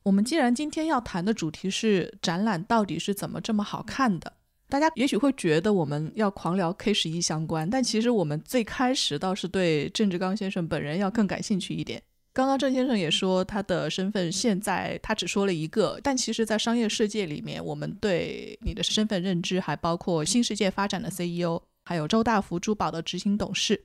[0.04, 4.34] 我们既然今天要谈的主题是展览到底是怎么这么好看的？
[4.74, 12.02] 大家也许会觉得我们要狂聊 K 十一相关，但其实我们最开始倒是对郑志刚先生本人要更感兴趣一点。
[12.34, 23.80] 刚刚郑先生也说他的身份现在他只说了一个，但其实，在商业世界里面，我们对你的身份认知还包括新世界发展的 CEO，还有周大福珠宝的执行董事，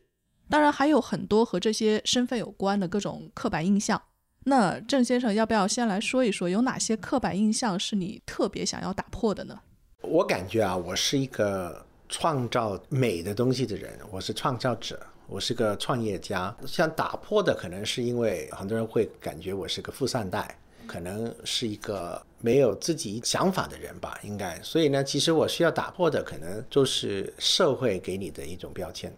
[0.48, 4.01] 当然还有很多和这些身份有关的各种刻板印象。
[4.44, 9.61] 那郑先生要不要先来说一说，有哪些刻板印象是你特别想要打破的呢？
[10.02, 16.54] 我感觉啊，我是一个创造美的东西的人，我是创造者，我是个创业家。
[16.66, 20.56] 想打破的，可能是因为很多人会感觉我是个富三代，
[20.87, 24.61] 可能是一个没有自己想法的人吧，应该。
[24.62, 29.12] 所以呢，其实我需要打破的，可能就是社会给你的一种标签。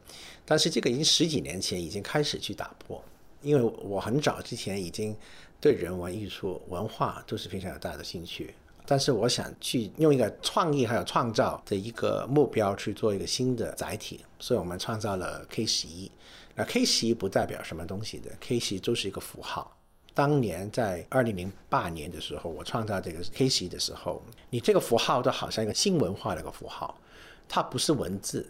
[0.47, 3.05] 但是这个已经十几年前已经开始去打破，
[3.43, 5.15] 因为我很早之前已经
[5.61, 8.55] 对人文艺术、文化都是非常有大的兴趣。
[8.91, 16.11] 但是我想去用一个创意还有创造的一个目标去做一个新的载体，所以我们创造了 K 十一。
[16.57, 19.77] 那 K 十一不代表什么东西的，K 十一就是一个符号。
[20.13, 26.99] 当年在二零零八年的时候，我创造这个 K 十一的时候，你这个符号都好像一个新文化的一个符号，
[27.49, 28.45] 它不是文字，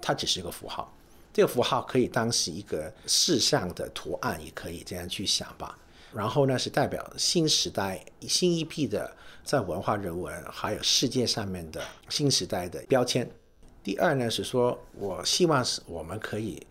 [0.00, 0.94] 它只是一个符号。
[1.32, 5.76] 这个符号可以当是一个事项的图案，也可以这样去想吧。
[6.14, 9.10] 然后呢，是代表新时代新一批的
[9.42, 13.28] 在文化人文还有世界上面的新时代的标签。
[13.82, 16.64] 第二呢，是说我希望是我们可以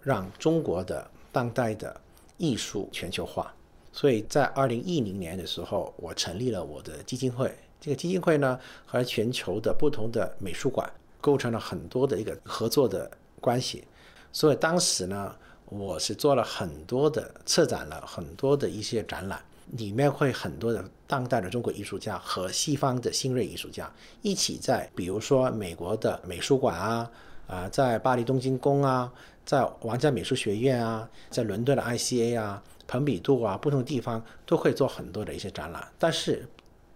[0.00, 2.00] 让中国的当代的
[2.36, 3.52] 艺术全球化。
[3.92, 7.52] 所以在二零一零年的时候，我成立了我的基金会。
[7.80, 10.88] 这个基金会呢，和全球的不同的美术馆
[11.20, 13.84] 构成了很多的一个合作的关系。
[14.32, 15.34] 所以当时呢，
[15.78, 27.10] 我是做了很多的策展了很多的一些展览，里面会很多的当代的中国艺术家和西方的新锐艺术家一起在，比如说美国的美术馆啊，
[27.46, 29.10] 啊，在巴黎东京宫啊，
[29.46, 32.62] 在皇家美术学院啊，在伦敦的 ICA 啊。
[32.84, 36.46] 蓬比杜啊，不同地方都会做很多的一些展览，但是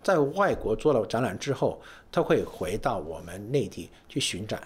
[0.02, 1.80] 在外国做了展览之后，
[2.12, 4.60] 他会回到我们内地去巡展。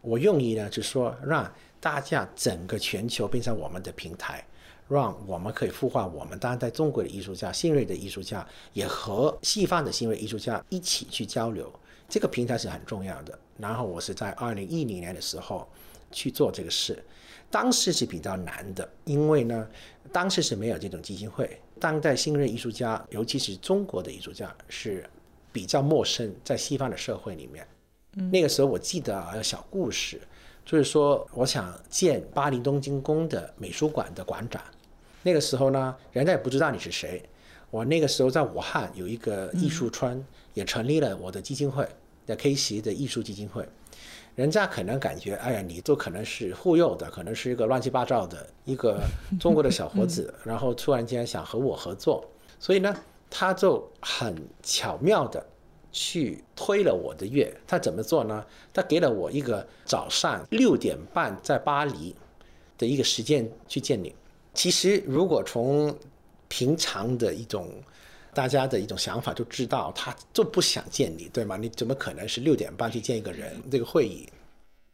[0.00, 1.44] 我用意呢，是说让
[1.80, 4.46] 大家整个全球变成我们的平台，
[4.86, 11.72] 让我们可以孵化我们当代中国的艺术家、新锐的艺术家，也和西方的新锐艺术家一起去交流。
[12.08, 13.38] 这个平台是很重要的。
[13.56, 15.66] 然后我是在二零一零年的时候
[16.10, 17.02] 去做这个事。
[17.50, 19.68] 当时是比较难的，因为呢，
[20.12, 21.60] 当时是没有这种基金会。
[21.80, 25.04] 当代新锐艺术家，尤其是中国的艺术家，是
[25.50, 27.66] 比较陌生，在西方的社会里面。
[28.30, 30.20] 那个时候我记得啊，小故事，
[30.64, 34.62] 就是说，我想见巴黎东京宫的美术馆的馆长。
[35.22, 37.22] 那个时候呢，人家也不知道你是谁。
[37.70, 41.86] 我那个时候在武汉有一个艺术村，也成立了我的基金会，
[42.26, 43.68] 叫 K 席的艺术基金会。
[44.34, 49.00] 人家可能感觉，哎呀，你都可能是忽悠的，可能是一个乱七八糟的一个
[49.38, 52.24] 中国的小伙子， 然后突然间想和我合作，
[52.58, 52.96] 所以呢，
[53.28, 55.44] 他就很巧妙的
[55.92, 57.54] 去推了我的月。
[57.66, 58.44] 他怎么做呢？
[58.72, 62.14] 他给了我一个早上六点半在巴黎
[62.78, 64.14] 的一个时间去见你。
[64.54, 65.94] 其实如果从
[66.48, 67.68] 平常的一种
[68.34, 71.56] 大家的一种想法就知道，他就不想见你，对吗？
[71.56, 74.28] 你怎么可能是六点半去见一个人这个会议？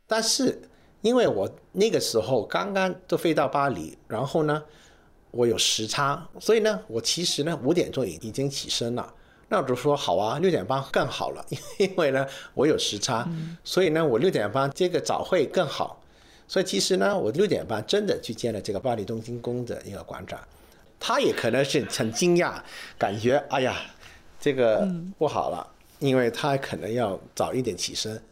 [0.06, 0.61] 但是
[1.02, 4.62] 因为我那个时候刚刚都飞到巴黎，然后呢，
[5.30, 9.14] 我有时差，所以呢，我其实呢五点钟已已经起身了。
[9.48, 11.44] 那我就说好啊，六点半更好了，
[11.78, 13.28] 因为呢我有时差，
[13.62, 16.02] 所以呢我六点半接个早会更好。
[16.48, 20.38] 所以其实呢，我六点半真的去见了这个巴黎东京宫的一个馆长。
[21.00, 22.54] 他也可能是很惊讶，
[22.96, 23.74] 感觉哎呀，
[24.40, 25.66] 这个不好了，
[25.98, 28.22] 因为他可能要早一点起身。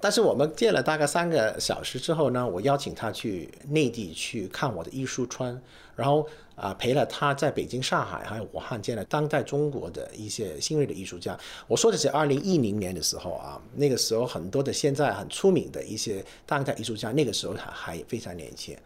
[0.00, 5.62] 但是我们见了大概三个小时之后呢，我邀请他去内地去看我的艺术村，
[5.94, 6.26] 然后
[6.62, 11.36] 啊陪了他在北京、上海还有武汉见了当代中国的一些新锐的艺术家。
[11.66, 18.76] 我说的是二零一零年的时候啊，那个时候很多的现在很出名的一些当代艺术家，那个时候他还非常年轻。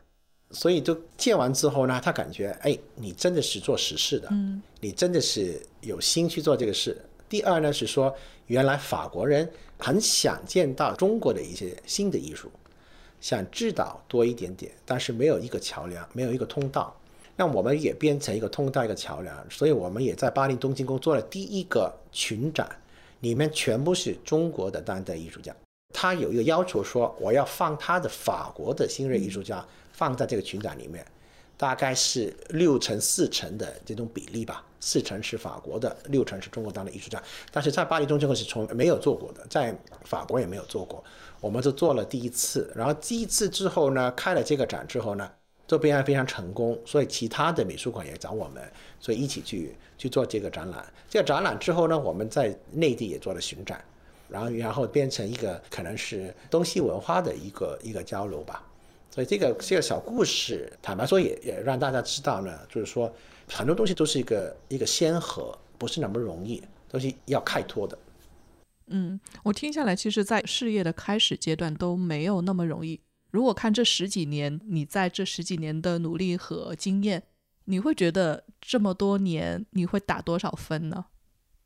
[0.52, 6.96] 所以都见完之后呢，他感觉哎，你真的是做实事的，嗯，你真的是有心去做这个事。
[7.28, 8.14] 第二呢是说，
[8.46, 12.48] 原来法国人很想见到中国的一些新的艺术，
[13.20, 16.96] 想知道多一点点，但是没有一个桥梁，没有一个通道。
[17.36, 19.50] 那我们也变成一个通道，一个桥梁。
[19.50, 22.68] 所以我们也在巴黎东京宫做了第一个群展，
[23.20, 25.54] 里面全部是中国的当代艺术家。
[25.94, 29.64] 他有一个要求说，我要放他的法国的新锐艺术家。
[29.92, 31.02] 放在这个群展里面，
[31.56, 37.22] 大概是六成四成的这种比例吧，四成是法国的，六成是中国当代艺术家。
[37.50, 41.02] 但是在巴黎东京宫是从没有做过的，在法国也没有做过，
[41.40, 42.70] 我们就做了第一次。
[42.76, 45.30] 然后第一次之后呢，开了这个展之后呢，
[45.66, 48.62] 这边非常成功，所以其他的美术馆也找我们，
[49.00, 50.84] 所以一起去去做这个展览。
[51.08, 53.84] 这个展览之后呢，我们在内地也做了巡展，
[54.28, 58.64] 然后然后变成一个可能是东西文化的一个一个交流吧。
[59.10, 63.12] 所以这个这个小故事，坦白说也也让大家知道呢，就是说
[63.48, 67.98] 很多东西都是一个一个先河，不是那么容易，都是要开拓的。
[68.88, 73.00] 嗯，我听下来，其实，在事业的开始阶段都没有那么容易。
[73.30, 77.22] 如果看这十几年，你在这十几年的努力和经验，
[77.64, 81.04] 你会觉得这么多年你会打多少分呢？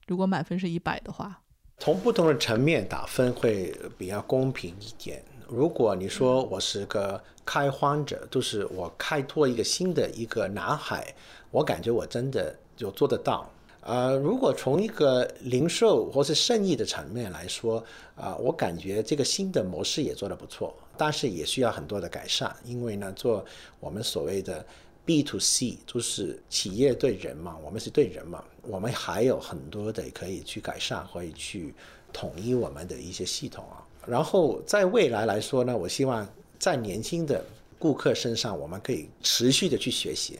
[0.07, 1.43] 如果满分是一百的话，
[1.79, 5.23] 从不同的层面打分会比较公平一点。
[5.49, 11.15] 如果你说我是个开荒者，就是我开拓一个新的一个南海，
[11.51, 13.49] 我感觉我真的就做得到。
[13.83, 17.83] 呃，如果从一个零售或是生意的层面来说，
[18.15, 20.75] 啊，我感觉这个新的模式也做得不错。
[21.03, 23.43] 但是也需要很多的改善，因为呢，做
[23.79, 24.63] 我们所谓的
[25.07, 31.75] B to C，就是企业对人嘛，我们是对人嘛，我们还有很多的可以去改善，可以去
[32.13, 33.81] 统一我们的一些系统啊。
[34.07, 36.29] 然后在未来来说呢，我希望
[36.59, 37.43] 在年轻的
[37.79, 40.39] 顾客身上，我们可以持续的去学习，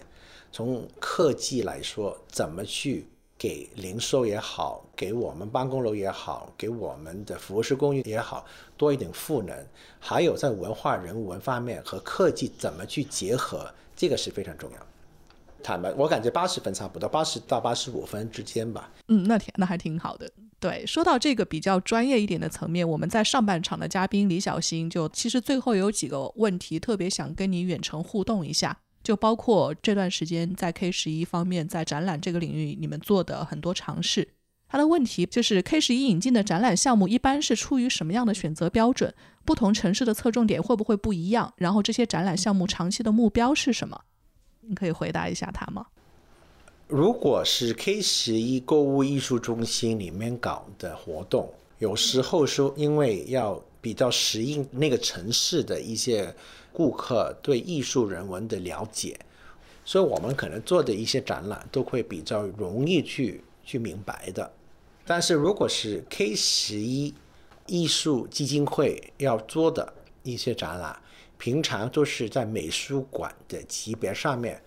[0.53, 3.09] 从科技来说，怎么去。
[3.41, 8.45] 给零售也好，给我们办公楼也好，给我们的服务式公寓也好，
[8.77, 9.57] 多一点赋能。
[9.99, 14.79] 还有在文化人文方面和科技怎么去结合，这个是非常重要。
[15.63, 18.93] 坦白，我感觉八十分差不多，八十到八十五分之间吧。
[19.09, 20.31] 嗯，那挺那还挺好的。
[20.59, 28.81] 对，说到这个比较专业一点的层面，我们在上半场的嘉宾李小新就其实最后有几个问题特别想跟你远程互动一下。
[29.03, 34.29] 就包括这段时间在 K 十一方面，在展览这个领域，你们做的很多尝试。
[34.69, 39.13] 他的问题就是 K 十一引进的展览项目一般是出于什么样的选择标准？
[39.45, 41.53] 不同城市的侧重点会不会不一样？
[41.57, 44.01] 然后这些展览项目长期的目标是什么？
[44.61, 45.87] 你可以回答一下他吗？
[46.87, 56.33] 如果是 K 十一购物艺术中心里面搞的活动，有时候是因为要比较适应那个城市的一些。
[56.81, 59.21] 顾客对艺术人文的了解，
[59.85, 64.51] 所以我们可能做的一些展览都会比较容易去去明白的。
[65.05, 67.13] 但是如果是 K 十一
[67.67, 70.99] 艺术基金会要做的一些展览，
[71.37, 74.63] 平常都是在美术馆的级别上面，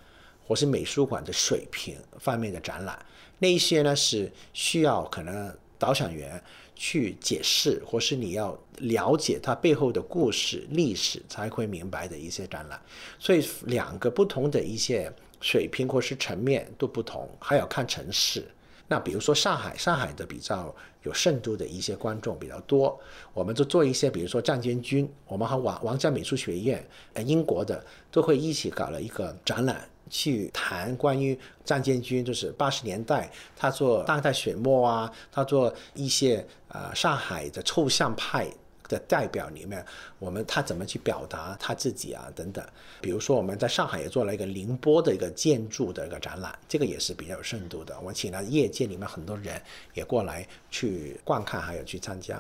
[0.45, 3.03] 或是美术馆的水平方面的展览，
[3.39, 6.39] 那一些呢是需要可能导赏员。
[6.76, 12.82] 去解释，或是你要了解它背后的故事、历史，才会明白的一些展览。
[13.19, 15.11] 所以两个不同的一些
[15.41, 18.45] 水平或是层面都不同，还要看城市。
[18.88, 22.99] 那比如说上海，上海的比较有深度的一些观众比较多，
[23.34, 29.89] 我们就做一些，比如说战间军，我们和王王家美术学院，呃，英国的都会一起搞了一个展览。
[30.14, 38.47] 去谈关于张建军，就是八十年代他做当代水墨啊，他做一些呃上海的抽象派
[38.88, 39.84] 的代表里面，
[40.20, 42.64] 我们他怎么去表达他自己啊等等。
[43.01, 47.99] 比如说我们在上海也做了一个宁波的一个建筑的一个展览，这个也是比较有深度的。
[47.99, 49.59] 我请了业界里面很多人
[49.95, 52.39] 也过来去观看，还有去参加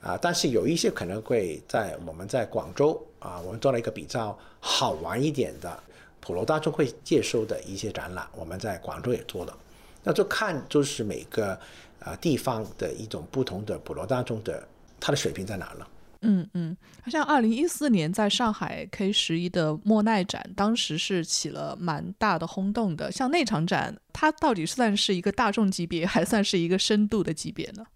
[0.00, 0.18] 啊。
[0.20, 5.84] 但是有一些可能会在我们在广州啊，我们做了一个比较好玩一点的。
[6.26, 9.56] 普罗大众会接收的一些展览，我们在广州也做了，
[10.02, 11.56] 那就看就是每个
[12.00, 14.66] 啊地方的一种不同的普罗大众的
[14.98, 15.88] 他的水平在哪了。
[16.22, 23.12] 嗯嗯，像二零一四年在上海 K 十一的莫奈展，当时是起了蛮大的轰动的。
[23.12, 27.86] 像那场展，它到底算是一个大众级别，还算是一个深度的级别呢？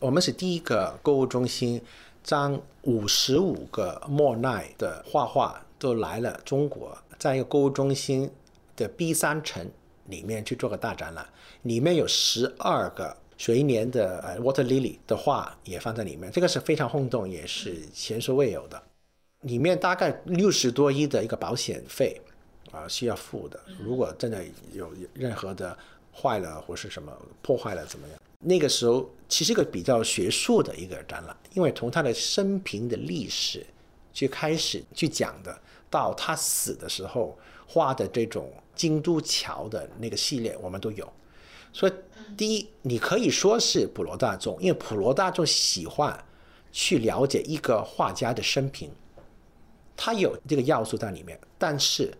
[0.00, 1.80] 我们是第一个购物中心，
[2.24, 6.98] 将五十五个莫奈的画画都来了中国。
[7.18, 8.30] 在一个购物中心
[8.76, 9.68] 的 B 三层
[10.06, 11.26] 里面去做个大展览，
[11.62, 18.80] 里面有十二个水年的呃 Water Lily 的画也放在里面，这个是非常轰动，也是前所未有的。
[19.42, 22.20] 里面大概六十多亿的一个保险费
[22.70, 25.76] 啊需要付的，如果真的有任何的
[26.12, 27.12] 坏了或是什么
[27.42, 28.18] 破坏了怎么样？
[28.40, 33.66] 那个时候其实一个比较学术的一个展览，因为从他的生平的历史
[34.12, 35.58] 去开始去讲的。
[35.90, 41.12] 到他死的时候画的这种京都桥的那个系列，我们都有。
[41.72, 41.92] 所以，
[42.36, 46.24] 第一，你可以说是普罗大众，因为普罗大众喜欢
[46.72, 48.90] 去了解一个画家的生平，
[49.96, 51.38] 他有这个要素在里面。
[51.58, 52.12] 但是，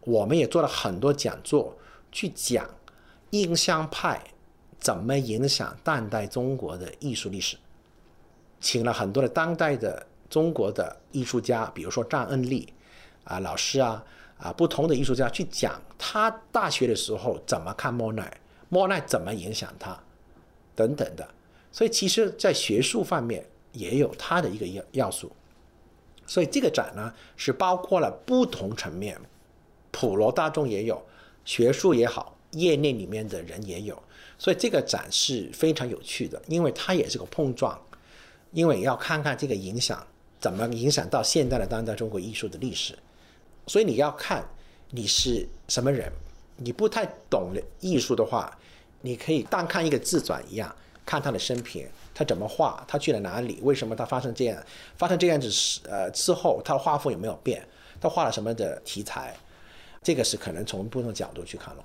[0.00, 1.76] 我们也做了很多讲座，
[2.10, 2.68] 去讲
[3.30, 4.22] 印象派
[4.78, 7.56] 怎么影响当代中国的艺术历史，
[8.60, 12.72] 请了很多的当代的中国的艺术家，比如说张恩利。
[13.24, 14.04] 啊，老师啊，
[14.38, 19.98] 啊，不同的艺术家去讲他大学的时候怎么看莫奈，莫奈怎么影响他，
[20.74, 21.26] 等等的。
[21.72, 25.32] 所以其实，在学术方面也有他的一个要要素。
[26.26, 29.18] 所以这个展呢，是包括了不同层面，
[29.90, 31.04] 普罗大众也有，
[31.44, 34.00] 学术也好，业内里面的人也有。
[34.38, 37.80] 所以这个展是非常有趣的，因为它也是个碰撞，
[38.52, 40.06] 因为要看看这个影响
[40.40, 42.98] 怎么影响到现代的当代中国艺术的历史。
[43.66, 44.44] 所以你要看
[44.90, 46.10] 你是什么人，
[46.56, 48.56] 你不太懂艺术的话，
[49.00, 54.62] 你可以当看一个自传一样，看他的生平，他怎么画，他去了哪里，为什么他发生这样，
[54.96, 55.48] 发生这样子
[55.88, 57.66] 呃之后，他的画风有没有变，
[58.00, 59.34] 他画了什么的题材，
[60.02, 61.84] 这个是可能从不同角度去看了。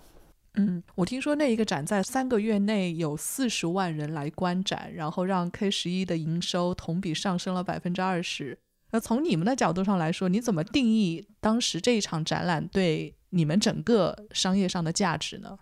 [0.56, 8.58] 嗯，我听说那一个展在三个月内有四十万人来观展，然后让 K 十一的营收同比上升了百分之二十。
[8.92, 15.58] 那从你们的角度上来说，你怎么定义当时这一场展览对你们整个商业上的价值呢？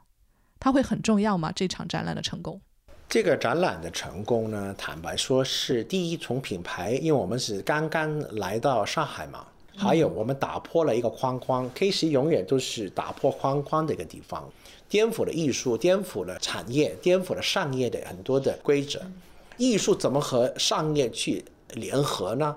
[0.59, 1.51] 它会很重要吗？
[1.51, 2.61] 这场展览的成功？
[3.09, 14.49] 这个展览的成功呢，坦白说是第一，从品牌，因为我们是刚刚来到上海嘛，还有我们打破了一个框框，K 十永远都是打破框框的一个地方，
[14.89, 19.01] 颠覆了艺术，颠覆了产业，颠覆了商业的很多的规则。
[19.57, 22.55] 艺术怎么和商业去联合呢？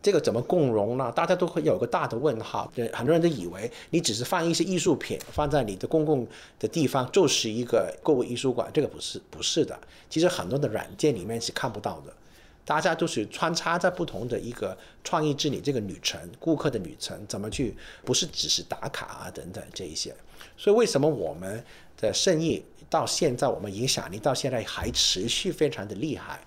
[0.00, 1.10] 这个怎么共融呢？
[1.10, 2.72] 大家都会有个大的问号。
[2.92, 6.26] 很多人都以为你只是放一些艺术品放在你的公共
[6.58, 9.78] 的地方就是一个购物艺术馆，这个不是不是的。
[10.08, 12.12] 其实很多的软件里面是看不到的，
[12.64, 20.14] 大家都是穿插在不同的一个创意之旅这个旅程，顾客的旅程怎么去，不是只是打卡啊等等这一些。
[20.56, 21.64] 所以为什么我们
[21.96, 26.40] 的生意到现在，我们影响力到现在还持续非常的厉害？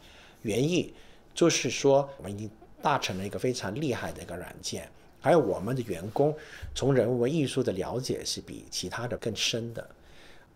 [0.44, 0.92] 原因
[1.36, 2.50] 就是说我们已经。
[2.82, 6.36] 大成了一个非常厉害的一个软件，还有我们的员工
[6.74, 9.88] 从人文艺术的了解是比其他的更深的，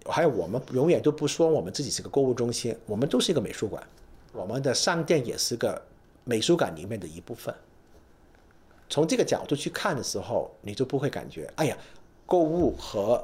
[0.06, 3.82] 还有我们永远都不说我们自己是个购物中心，我们都是一个美术馆，
[4.34, 5.82] 我们的商店也是个
[6.24, 7.54] 美术馆里面的一部分。
[8.90, 11.78] 从这个角度去看的时候，你就不会感觉，哎呀，
[12.26, 13.24] 购物和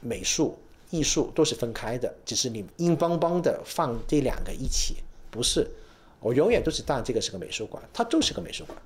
[0.00, 0.58] 美术
[0.90, 4.96] 艺术都是分开的，只是你硬邦邦的放这两个一起，
[5.30, 5.70] 不是。
[6.22, 8.78] 我永远都是当这个是个美术馆，它就是个美术馆，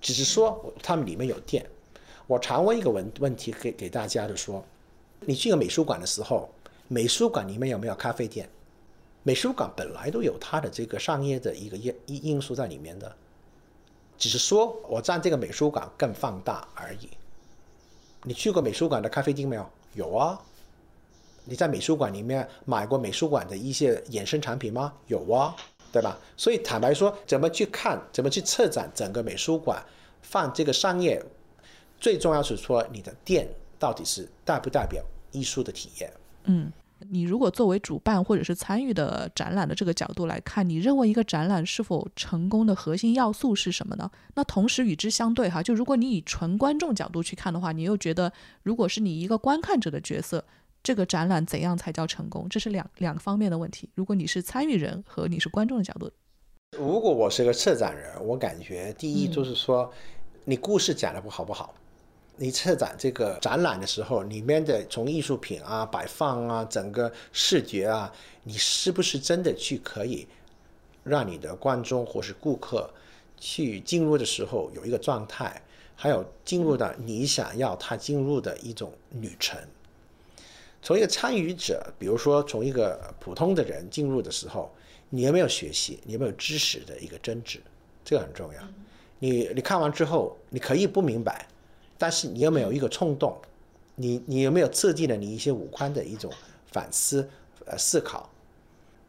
[0.00, 1.66] 只是说他们里面有店。
[2.26, 4.64] 我常问一个问问题给给大家的说，
[5.20, 6.48] 你去个美术馆的时候，
[6.88, 8.48] 美术馆里面有没有咖啡店？
[9.24, 13.14] 美术馆本来都有它的这个商业的一个因因因素在里面的，
[14.16, 17.08] 只是说我占这个美术馆更放大而已。
[18.22, 19.68] 你去过美术馆的咖啡厅没有？
[19.94, 20.40] 有啊。
[21.44, 24.92] 你在美术馆里面买过美术馆的一些衍生产品吗？
[25.08, 25.56] 有啊。
[25.92, 26.16] 对吧？
[26.38, 29.84] 所以坦白说，怎么去看，怎么去策展整个美术馆，
[30.22, 31.22] 放这个商业，
[32.00, 33.46] 最重要是说你的店
[33.78, 36.10] 到底是代不代表艺术的体验。
[36.44, 36.72] 嗯，
[37.10, 44.10] 你如果作为主办或者是参与的展览的这个角度来看，你认为一个展览是否成功的核心要素是什么呢？
[44.34, 48.32] 那同时与之相对哈，就如果你以纯观众角度去看的话，你又觉得，
[48.62, 50.42] 如果是你一个观看者的角色。
[50.82, 52.48] 这个展览怎样才叫成功？
[52.48, 53.88] 这是两两个方面的问题。
[53.94, 56.10] 如果你是参与人和你是观众的角度，
[56.76, 59.92] 如果我是个策展人，我感觉第一就是说，
[60.44, 61.74] 你故事讲的不好不好。
[62.36, 68.12] 你策展这个展览的时候，里面的从艺术品啊、摆放啊、整个视觉啊，
[68.42, 70.26] 你是不是真的去可以
[71.04, 72.90] 让你的观众或是顾客
[73.38, 75.62] 去进入的时候有一个状态，
[75.94, 79.60] 还有进入到你想要他进入的一种旅程。
[80.82, 84.68] 从一个参与者，比如说从一个普通的人进入的时候，
[85.10, 86.00] 你有没有学习？
[86.02, 87.60] 你有没有知识的一个增值？
[88.04, 88.60] 这个很重要。
[89.20, 91.46] 你你看完之后，你可以不明白，
[91.96, 93.40] 但是你有没有一个冲动？
[93.94, 96.32] 你你有没有刺激了你一些五官的一种
[96.72, 97.28] 反思
[97.64, 98.28] 呃思考？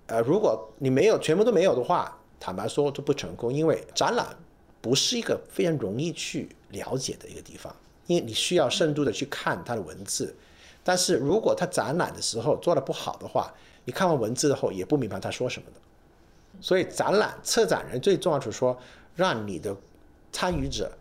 [0.06, 4.28] 呃，如果你没有全部都没有的话，坦白说都不成功，因为展览
[4.80, 10.36] 不是一个非常容易去了解的一个地方，因为你需要深度的去看它的文字。
[10.84, 13.54] 但是如果他展览的时候做的不好的话，
[13.86, 15.80] 你看完文字后也不明白他说什么的。
[16.62, 18.78] 所以展览策展人最重要就是说，
[19.16, 19.76] 让你的
[20.32, 20.92] 参与者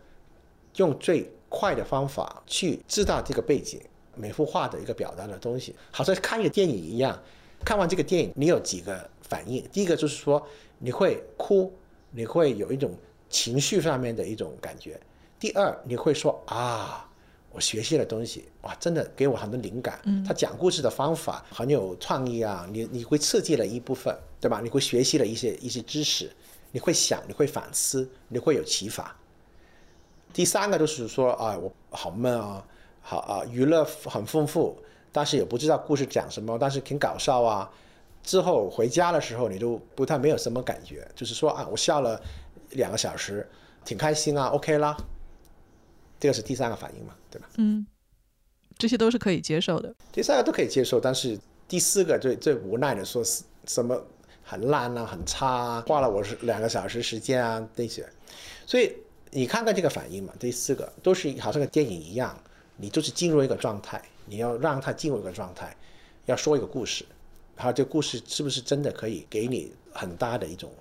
[0.77, 3.79] 用最快的方法去知道这个背景、
[4.15, 7.17] 每幅画的一个表达的东西，好像看一个电影一样。
[7.65, 9.63] 看完这个电影，你有几个反应？
[9.71, 10.45] 第一个就是说
[10.79, 11.71] 你会哭，
[12.11, 12.91] 你会有一种
[13.29, 14.99] 情绪上面的一种感觉。
[15.39, 17.09] 第二，你会说啊。
[17.53, 19.99] 我学习的东西哇，真的给我很多灵感。
[20.05, 24.59] 嗯，他讲故事的方法很有创意啊，你你会刺激了一部分，对吧？
[24.61, 26.31] 你会学习了一些一些知识，
[26.71, 29.15] 你会想，你会反思，你会有启发。
[30.33, 32.65] 第三个就是说啊，我好闷啊，
[33.01, 34.75] 好啊，娱乐很丰富，
[35.11, 37.69] 但是也不知道故事讲什么，但是挺搞笑啊。
[38.23, 42.19] 之后回家的时候，你都不太没有什么感觉，就是说啊，我笑了
[42.71, 43.47] 两个小时，
[43.85, 44.97] 挺开心啊，OK 啦。
[46.23, 47.49] 这个是第三个反应嘛，对吧？
[47.57, 47.85] 嗯，
[48.77, 49.93] 这些都是可以接受的。
[50.09, 54.01] 第三个都可以接受，但是第四个最最无奈的说是什么
[54.41, 58.07] 很烂啊、很差啊，花了我是两个小时时间啊这些。
[58.65, 58.95] 所以
[59.31, 62.41] 你看看这个反应嘛，第四个都是好像个电影一样，
[62.77, 65.75] 你就是进入一个状态，你要让他进入一个状态，
[66.25, 67.03] 要说一个故事，
[67.57, 70.71] 然后这故事是不是真的可以给你很大的一种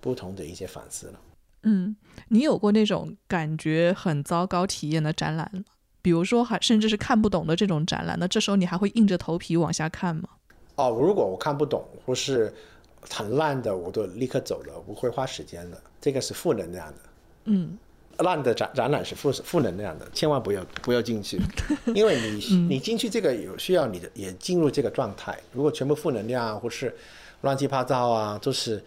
[0.00, 1.20] 不同的一些反思了？
[1.62, 1.94] 嗯，
[2.28, 5.62] 你有过那种感觉很糟糕体验的展览吗？
[6.00, 10.28] 比如说，还甚至是看不懂的这种展览，那这时候你还会硬着头皮往下看吗？
[10.74, 12.52] 哦，如果我看不懂或是
[13.08, 15.80] 很烂的，我都立刻走了，不会花时间的。
[16.00, 16.98] 这个是负能量的。
[17.44, 17.78] 嗯，
[18.18, 21.40] 烂的展展览是负负能量的，千万不要不要进去，
[21.94, 25.38] 因为你你进去这个有需要你的也进入这个状态。
[25.52, 26.92] 如果全部负能量或是
[27.42, 28.82] 乱七八糟啊，都是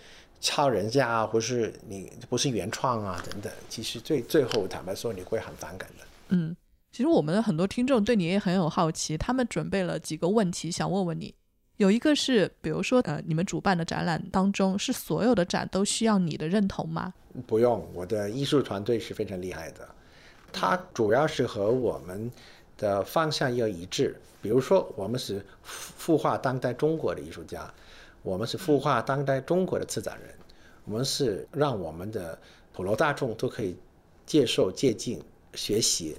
[0.45, 6.05] 抄人家啊，或是你不是原创啊等等，其实最最后坦白说你会很反感的。
[6.29, 6.55] 嗯，
[6.91, 11.33] 其实我们的很多听众对你也很有好奇，他们准备了几个问题想问问你。
[11.77, 17.11] 有一个是，比如说，呃，你们主办的展览当中，是所有的展都需要你的认同吗？
[17.47, 19.89] 不用，我的艺术团队是非常厉害的，
[20.53, 22.31] 它主要是和我们
[22.77, 24.15] 的方向要一致。
[24.41, 27.73] 比如说，我们是孵化当代中国的艺术家，
[28.25, 30.33] 我们是孵化当代中国的策展人，
[30.83, 32.37] 我们是让我们的
[32.73, 33.77] 普罗大众都可以
[34.25, 35.21] 接受、借鉴、
[35.53, 36.17] 学习、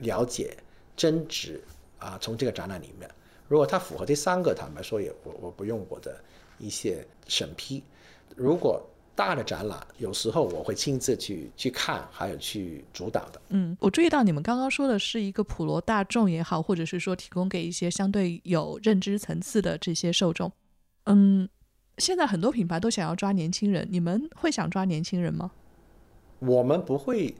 [0.00, 0.54] 了解、
[0.94, 1.58] 增值
[1.98, 3.10] 啊，从这个展览里面。
[3.48, 6.22] 如果它符合这三个，坦白说也我我不用我的
[6.58, 7.82] 一些审批。
[8.36, 8.86] 如果
[9.16, 13.40] 大的展览，有时候我会亲自去去看，还有去主导的。
[13.48, 20.52] 嗯，我注意到你们刚刚说的是一个普罗大众也好，或者是说提供给一些相对有认知层次的这些受众。
[21.10, 21.48] 嗯，
[21.98, 25.50] 现在很多品牌都想要抓年轻人，你们会想抓年轻人吗？
[26.38, 27.34] 我们不会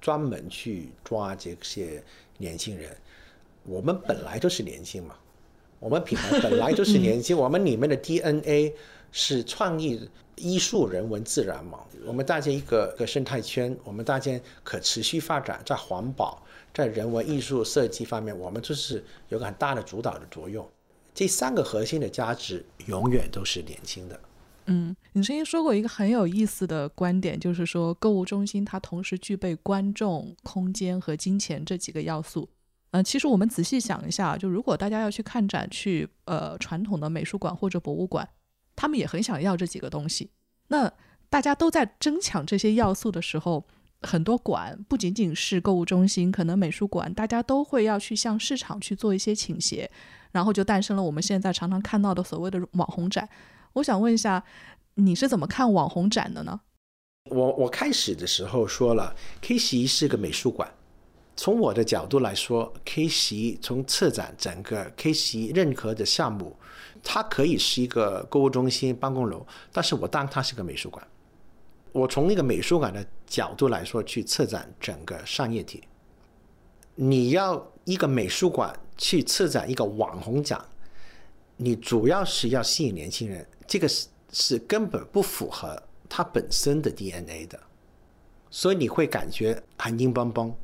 [0.00, 2.02] 专门去抓这些
[2.38, 2.96] 年轻人，
[3.64, 5.14] 我们本来就是年轻嘛。
[5.78, 8.74] 我们品牌本来就是年轻， 我们里面的 DNA
[9.10, 11.78] 是创意、艺术、人文、自然嘛。
[12.04, 16.42] 我们搭建一个个生态圈，我们搭建可持续发展，在环保、
[16.74, 20.68] 在人文艺术设计方面，我们就是有个很大的主导的作用。
[21.14, 24.20] 这三个核心的价值永远都是年轻的。
[24.66, 32.48] 嗯，你曾经说过一个很有意思的观点，就是说购物中心它同时具备观众、空间和金钱这几个要素。
[32.92, 38.28] 嗯，其实我们仔细想一下，就如果大家要去看展，去呃传统的美术馆或者博物馆，
[38.76, 40.30] 他们也很想要这几个东西。
[40.68, 40.92] 那
[41.28, 43.66] 大家都在争抢这些要素的时候，
[44.02, 49.90] 很多馆不仅仅是购物中心，可能美术馆大家都会要去向市场去做一些倾斜，
[50.32, 53.28] 然后就诞生了我们现在常常看到的所谓的网红展。
[53.74, 54.42] 我想问一下，
[54.94, 56.60] 你是怎么看网红展的呢？
[57.30, 60.68] 我我开始的时候说了，K 十一是个美术馆。
[61.34, 66.56] 从我的角度来说，K 十一从策展整个 K 十一任何的项目，
[67.02, 71.06] 它可以是一个购物中心、办公楼，但是我当它是个美术馆。
[71.92, 75.84] 我从那个美术馆的角度来说去策展整个商业体。
[76.94, 80.62] 你要一个美术馆去策展一个网红奖，
[81.56, 87.58] 你主要是要吸引年轻人，这个是是根本不符合它本身的 DNA 的，
[88.50, 90.54] 所以你会感觉很硬邦邦。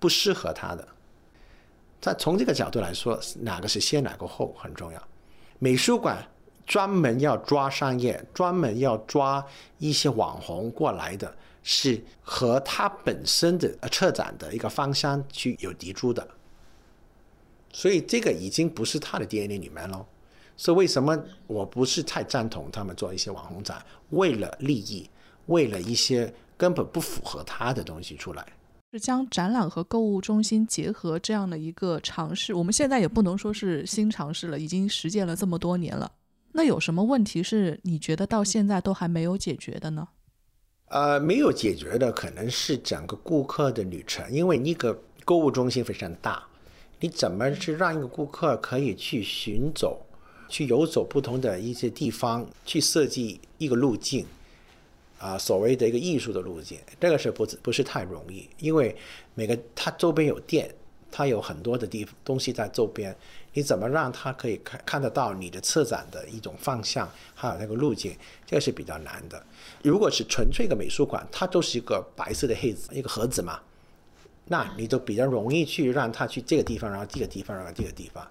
[0.00, 0.86] 不适合他的。
[1.98, 5.08] 但从这个角度来说，哪个是先，哪个后很重要。
[5.58, 6.24] 美术馆
[6.68, 9.44] 专门要抓商业，专门要抓
[9.78, 16.28] 一些网红过来的，是和他本身的呃策展的一个方向去有抵触的。
[17.72, 20.04] 所以这个已经不是他的 DNA 里面喽。
[20.56, 25.08] 所以为什么我不是太赞同他们做一些网红展，为了利益，
[25.46, 28.44] 为了一些根本不符合他的东西出来。
[28.92, 36.10] 是将展览和购物中心结合这样的一个尝试，我们现在也不能说是新尝试了，已经实践了这么多年了。
[36.58, 40.08] 那有什么问题是你觉得到现在都还没有解决的呢？
[40.88, 46.42] 呃，没有解决的可能是整个顾客的旅程，因为一个购物中心非常大，
[46.98, 50.04] 你怎么去让一个顾客可以去寻走、
[50.48, 54.26] 去游走不同的一些地方，去设计一个路径？
[55.18, 58.96] 啊，所谓的一个艺术的路径，这个是不不是太容易，因为
[59.36, 60.74] 每个它周边有店，
[61.08, 63.16] 它有很多的地东西在周边，
[63.58, 69.44] 你怎么让他可以看看得到你的策展的一种方向，还有那个路径，这个是比较难的。
[69.82, 73.58] 如果是纯粹一个美术馆，它都是一个白色的黑子一个盒子嘛，
[74.44, 78.24] 那你就比较容易去让他去这个地方，然后这个地方，然后这个地方。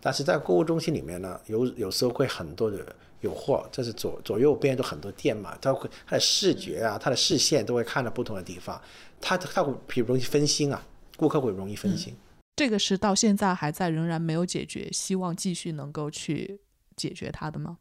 [0.00, 2.84] 但是在购物中心里面呢，有有时候会很多的。
[3.20, 8.78] 有货，这是左左右边都很多店嘛，他会他的视觉啊，他的视线都会看到不同的地方，
[9.18, 10.84] 他他会比如容易分心啊，
[11.16, 12.14] 顾客会容易分心。
[12.56, 16.60] 这个是到现在还在仍然没有解决，希望继续能够去
[16.96, 17.78] 解决它的吗？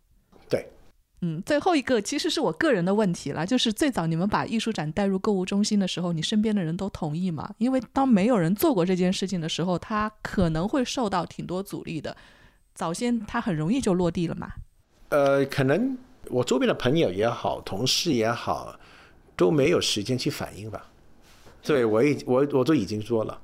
[0.50, 0.68] 对，
[1.22, 7.54] 嗯，最后一个其实是我个人的问题了，就是最早你们把艺术展带入购物中心的时候，你身边的人都同意吗？
[7.60, 12.16] 因为当没有人做过这件事情的时候，他可能会受到挺多阻力的。
[12.74, 14.52] 早先他很容易就落地了嘛。
[15.10, 15.96] 呃，可能
[16.30, 18.80] 我周边的朋友也好，同事也好，
[19.36, 20.90] 都没有时间去反应吧。
[21.62, 23.40] 对我已我我都已经说了，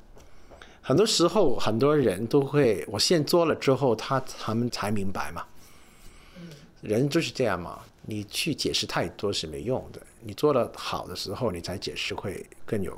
[0.90, 5.44] 很多时候很多人都会，我先做了之后，他他们才明白嘛。
[6.82, 7.78] 人就是这样嘛，
[8.08, 10.02] 你去解释太多是没用的。
[10.24, 12.98] 你做的好的时候，你才解释会更有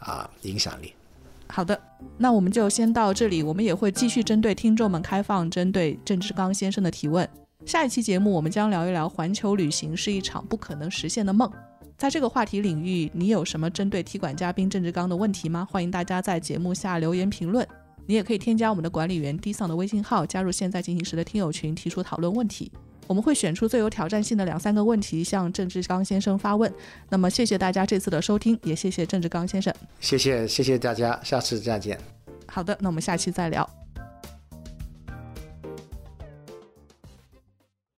[0.00, 0.92] 啊影响力。
[1.48, 1.80] 好的，
[2.18, 3.42] 那我们就先到这里。
[3.42, 7.26] 我们也会继续针对听众们开放针对郑志刚先生的提问。
[7.64, 11.50] 下一期节目我们将聊一聊环球旅行是一场不可能实现的梦。
[11.96, 15.66] 在这个话题领域，你有什么针对踢馆嘉宾郑志刚的问题吗？
[15.70, 17.66] 欢迎大家在节目下留言评论。
[18.06, 22.70] 你也可以添加我们的管理员 D 桑的微信号，加入现在进行时的听友群，提出讨论问题。
[23.06, 26.72] 我们会选出最有挑战性的两三个问题向郑志刚先生发问。
[27.08, 29.72] 那么，谢谢大家这次的收听，也谢谢郑志刚先生。
[30.00, 31.98] 谢谢，谢谢大家，下次再见。
[32.46, 33.83] 好的，那我们下期再聊。